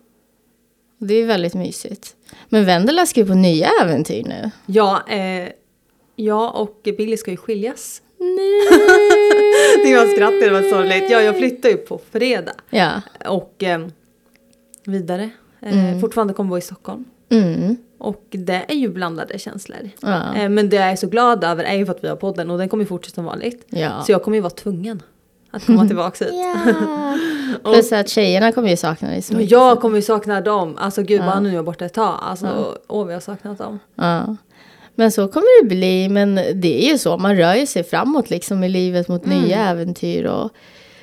Det 0.99 1.15
är 1.15 1.27
väldigt 1.27 1.55
mysigt. 1.55 2.15
Men 2.49 2.65
Vendela 2.65 3.07
ska 3.07 3.21
ju 3.21 3.27
på 3.27 3.35
nya 3.35 3.69
äventyr 3.83 4.25
nu. 4.25 4.51
Ja, 4.67 5.03
eh, 5.09 5.49
jag 6.17 6.57
och 6.57 6.81
Billy 6.85 7.17
ska 7.17 7.31
ju 7.31 7.37
skiljas. 7.37 8.03
Nej! 8.19 8.79
Det 9.87 9.97
var 9.97 10.07
skratt, 10.15 10.35
det 10.41 10.51
var 10.51 10.63
sorgligt. 10.63 11.11
Ja, 11.11 11.21
jag 11.21 11.37
flyttar 11.39 11.69
ju 11.69 11.77
på 11.77 12.01
fredag. 12.13 12.53
ja. 12.71 12.91
Och 13.27 13.63
eh, 13.63 13.87
vidare. 14.85 15.23
Eh, 15.63 15.79
Mm. 15.79 16.01
Fortfarande 16.01 16.35
kommer 16.35 16.51
vara 16.51 16.59
i 16.59 16.63
Stockholm. 16.63 17.05
Mm. 17.31 17.77
Och 17.99 18.25
det 18.31 18.65
är 18.69 18.75
ju 18.75 18.89
blandade 18.89 19.39
känslor. 19.39 19.91
Ja. 20.01 20.35
Eh, 20.35 20.49
men 20.49 20.69
det 20.69 20.77
jag 20.77 20.91
är 20.91 20.97
så 20.97 21.07
glad 21.07 21.45
över 21.45 21.65
är 21.65 21.75
ju 21.75 21.87
för 21.87 21.93
att 21.93 22.05
vi 22.05 22.09
har 22.09 22.17
podden 22.17 22.51
och 22.51 22.59
den 22.59 22.69
kommer 22.69 22.85
ju 22.85 22.89
fortsätta 22.89 23.15
som 23.15 23.25
vanligt. 23.25 23.67
ja. 23.69 24.03
Så 24.07 24.13
jag 24.13 24.23
kommer 24.23 24.37
ju 24.37 24.41
vara 24.41 24.51
tvungen 24.51 25.03
att 25.51 25.67
komma 25.67 25.87
tillbaka 25.87 26.25
hit. 26.25 26.35
Ja. 26.35 27.19
Plus 27.73 27.93
att 27.93 28.09
tjejerna 28.09 28.53
kommer 28.53 28.69
ju 28.69 28.77
sakna 28.77 29.09
dig 29.09 29.23
så 29.23 29.33
Och 29.35 29.39
mycket. 29.39 29.51
jag 29.53 29.81
kommer 29.81 29.97
ju 29.97 30.03
sakna 30.03 30.41
dem. 30.41 30.77
Alltså 30.79 31.03
gud, 31.03 31.21
Ja. 31.21 31.27
bara 31.27 31.41
nu 31.41 31.49
är 31.49 31.55
jag 31.55 31.65
borta 31.65 31.85
ett 31.85 31.95
tag. 31.95 32.19
Alltså, 32.23 32.79
åh 32.89 33.05
vad 33.05 33.13
jag 33.13 33.17
har 33.17 33.21
saknat 33.21 33.59
dem. 33.59 33.79
Ja. 33.95 34.37
Men 34.95 35.13
så 35.13 35.29
kommer 35.29 35.63
det 35.63 35.69
bli. 35.69 36.09
Men 36.09 36.35
det 36.35 36.87
är 36.87 36.93
ju 36.93 36.99
så, 36.99 37.17
man 37.19 37.37
rör 37.37 37.55
ju 37.55 37.67
sig 37.67 37.85
framåt 37.85 38.31
liksom 38.31 38.65
i 38.65 38.69
livet 38.69 39.09
mot 39.09 39.25
Mm. 39.27 39.41
nya 39.43 39.69
äventyr. 39.71 40.25
Och 40.25 40.51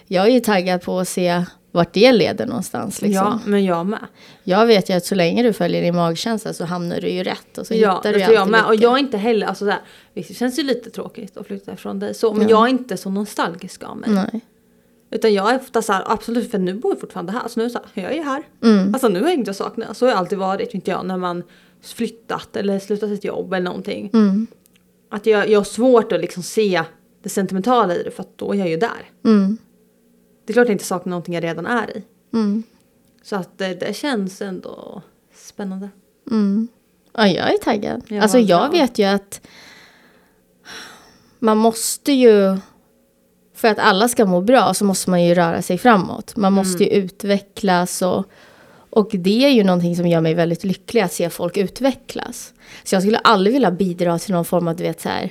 jag 0.07 0.25
är 0.27 0.31
ju 0.31 0.39
taggad 0.39 0.81
på 0.81 0.99
att 0.99 1.07
se 1.07 1.43
vart 1.71 1.93
det 1.93 2.11
leder 2.11 2.45
någonstans. 2.45 3.01
Liksom. 3.01 3.25
Ja, 3.25 3.39
men 3.45 3.65
jag 3.65 3.85
med. 3.85 4.07
Jag 4.43 4.65
vet 4.65 4.89
ju 4.89 4.93
att 4.93 5.05
så 5.05 5.15
länge 5.15 5.43
du 5.43 5.53
följer 5.53 5.81
din 5.81 5.95
magkänsla 5.95 6.53
så 6.53 6.65
hamnar 6.65 7.01
du 7.01 7.09
ju 7.09 7.23
rätt. 7.23 7.57
Och 7.57 7.67
så 7.67 7.73
Ja, 7.73 7.95
hittar 7.95 8.13
det 8.13 8.19
du 8.19 8.23
tror 8.25 8.35
jag 8.35 8.49
med. 8.49 8.65
Och 8.65 8.71
lyckan. 8.71 8.83
jag 8.83 8.93
är 8.93 8.97
inte 8.99 9.17
heller, 9.17 9.47
alltså 9.47 9.65
såhär, 9.65 9.79
visst 10.13 10.29
det 10.29 10.35
känns 10.35 10.59
ju 10.59 10.63
lite 10.63 10.89
tråkigt 10.89 11.37
att 11.37 11.47
flytta 11.47 11.73
ifrån 11.73 11.99
dig 11.99 12.13
så, 12.13 12.33
men 12.33 12.43
Ja. 12.43 12.49
jag 12.49 12.65
är 12.65 12.69
inte 12.69 12.97
så 12.97 13.09
nostalgisk 13.09 13.83
av 13.83 13.97
mig. 13.97 14.09
Nej. 14.09 14.41
Utan 15.11 15.33
jag 15.33 15.51
är 15.53 15.59
ofta 15.59 15.81
såhär, 15.81 16.03
absolut, 16.07 16.51
för 16.51 16.57
nu 16.57 16.73
bor 16.73 16.91
jag 16.91 16.99
fortfarande 16.99 17.31
här, 17.31 17.47
så 17.47 17.59
nu 17.59 17.63
är 17.65 17.69
det 17.69 17.73
såhär, 17.73 18.07
jag 18.09 18.17
är 18.17 18.23
här. 18.23 18.43
Mm. 18.63 18.93
Alltså 18.93 19.07
nu 19.07 19.19
har 19.21 19.27
jag 19.29 19.37
inte 19.39 19.53
saknat, 19.53 19.97
så 19.97 20.05
har 20.05 20.11
jag 20.11 20.19
alltid 20.19 20.37
varit, 20.37 20.73
inte 20.73 20.91
jag, 20.91 21.05
när 21.05 21.17
man 21.17 21.43
flyttat 21.83 22.55
eller 22.55 22.79
slutat 22.79 23.09
sitt 23.09 23.23
jobb 23.23 23.53
eller 23.53 23.63
någonting. 23.65 24.09
Mm. 24.13 24.47
Att 25.11 25.25
jag, 25.25 25.49
jag 25.49 25.59
har 25.59 25.63
svårt 25.63 26.11
att 26.11 26.21
liksom 26.21 26.43
se 26.43 26.83
det 27.23 27.29
sentimentala 27.29 27.95
i 27.95 28.03
det, 28.03 28.11
för 28.11 28.21
att 28.23 28.37
då 28.37 28.53
är 28.53 28.57
jag 28.57 28.69
ju 28.69 28.77
där. 28.77 29.09
Mm. 29.25 29.57
Det 30.51 30.53
är 30.53 30.55
klart 30.55 30.67
jag 30.67 30.75
inte 30.75 30.85
saknar 30.85 31.09
någonting 31.09 31.33
jag 31.33 31.43
redan 31.43 31.65
är 31.65 31.97
i. 31.97 32.03
Mm. 32.33 32.63
Så 33.23 33.35
att 33.35 33.57
det, 33.57 33.73
det 33.73 33.95
känns 33.95 34.41
ändå 34.41 35.01
spännande. 35.35 35.89
Mm. 36.31 36.67
Ja, 37.13 37.27
jag 37.27 37.53
är 37.53 37.57
taggad. 37.57 38.03
Ja, 38.07 38.21
alltså 38.21 38.39
jag 38.39 38.71
bra. 38.71 38.79
vet 38.79 38.99
ju 38.99 39.03
att 39.05 39.41
man 41.39 41.57
måste 41.57 42.11
ju, 42.11 42.57
för 43.55 43.67
att 43.67 43.79
alla 43.79 44.07
ska 44.07 44.25
må 44.25 44.41
bra 44.41 44.73
så 44.73 44.85
måste 44.85 45.09
man 45.09 45.23
ju 45.23 45.35
röra 45.35 45.61
sig 45.61 45.77
framåt. 45.77 46.35
Man 46.35 46.53
måste 46.53 46.83
ju 46.83 46.89
utvecklas 46.89 48.01
och, 48.01 48.25
och 48.89 49.09
det 49.13 49.45
är 49.45 49.49
ju 49.49 49.63
någonting 49.63 49.95
som 49.95 50.07
gör 50.07 50.21
mig 50.21 50.33
väldigt 50.33 50.63
lycklig 50.63 51.01
att 51.01 51.13
se 51.13 51.29
folk 51.29 51.57
utvecklas. 51.57 52.53
Så 52.83 52.95
jag 52.95 53.01
skulle 53.01 53.17
aldrig 53.17 53.53
vilja 53.53 53.71
bidra 53.71 54.19
till 54.19 54.33
någon 54.33 54.45
form 54.45 54.67
av, 54.67 54.75
du 54.75 54.83
vet 54.83 55.01
så 55.01 55.09
här, 55.09 55.29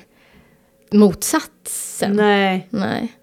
motsatsen. 0.92 2.16
Nej, 2.16 2.66
Nej. 2.70 3.16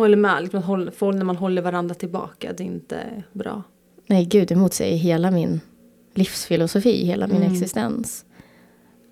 Håller 0.00 0.16
med. 0.16 0.42
Liksom, 0.42 0.60
när 1.00 1.24
man 1.24 1.36
håller 1.36 1.62
varandra 1.62 1.94
tillbaka, 1.94 2.52
det 2.56 2.62
är 2.62 2.66
inte 2.66 3.22
bra. 3.32 3.62
Nej, 4.06 4.24
gud, 4.24 4.48
det 4.48 4.56
motsäger 4.56 4.96
hela 4.96 5.30
min 5.30 5.60
livsfilosofi, 6.14 7.06
hela 7.06 7.26
min 7.26 7.42
existens. 7.42 8.24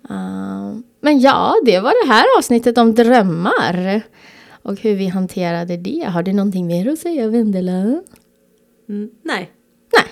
Uh, 0.09 0.77
men 1.01 1.19
ja, 1.19 1.55
det 1.65 1.79
var 1.79 2.05
det 2.05 2.13
här 2.13 2.25
avsnittet 2.37 2.77
om 2.77 2.95
drömmar. 2.95 4.01
Och 4.63 4.79
hur 4.79 4.95
vi 4.95 5.07
hanterade 5.07 5.77
det. 5.77 6.05
Har 6.09 6.23
du 6.23 6.33
någonting 6.33 6.67
mer 6.67 6.87
att 6.87 6.99
säga, 6.99 7.27
Vendela? 7.27 7.71
Mm, 8.89 9.09
nej. 9.23 9.51
Nej. 9.93 10.09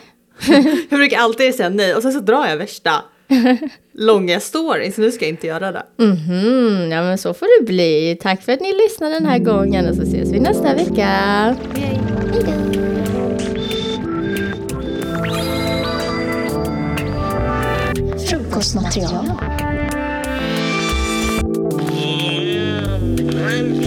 jag 0.89 0.99
brukar 0.99 1.17
alltid 1.17 1.55
säga 1.55 1.69
nej 1.69 1.95
och 1.95 2.01
sen 2.01 2.13
så 2.13 2.19
drar 2.19 2.47
jag 2.47 2.57
värsta 2.57 3.03
långa 3.93 4.39
stories. 4.39 4.97
Nu 4.97 5.11
ska 5.11 5.25
jag 5.25 5.29
inte 5.29 5.47
göra 5.47 5.71
det. 5.71 5.83
Mm 5.99 6.15
-hmm. 6.15 6.91
Ja, 6.91 7.01
men 7.01 7.17
så 7.17 7.33
får 7.33 7.59
det 7.59 7.65
bli. 7.65 8.17
Tack 8.21 8.41
för 8.41 8.51
att 8.51 8.61
ni 8.61 8.73
lyssnade 8.73 9.13
den 9.13 9.25
här 9.25 9.39
gången 9.39 9.89
och 9.89 9.95
så 9.95 10.01
ses 10.01 10.31
vi 10.31 10.39
nästa 10.39 10.75
vecka. 10.75 11.07
Hej. 11.75 11.99
Frukostmaterial. 18.29 19.31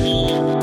Yeah. 0.09 0.56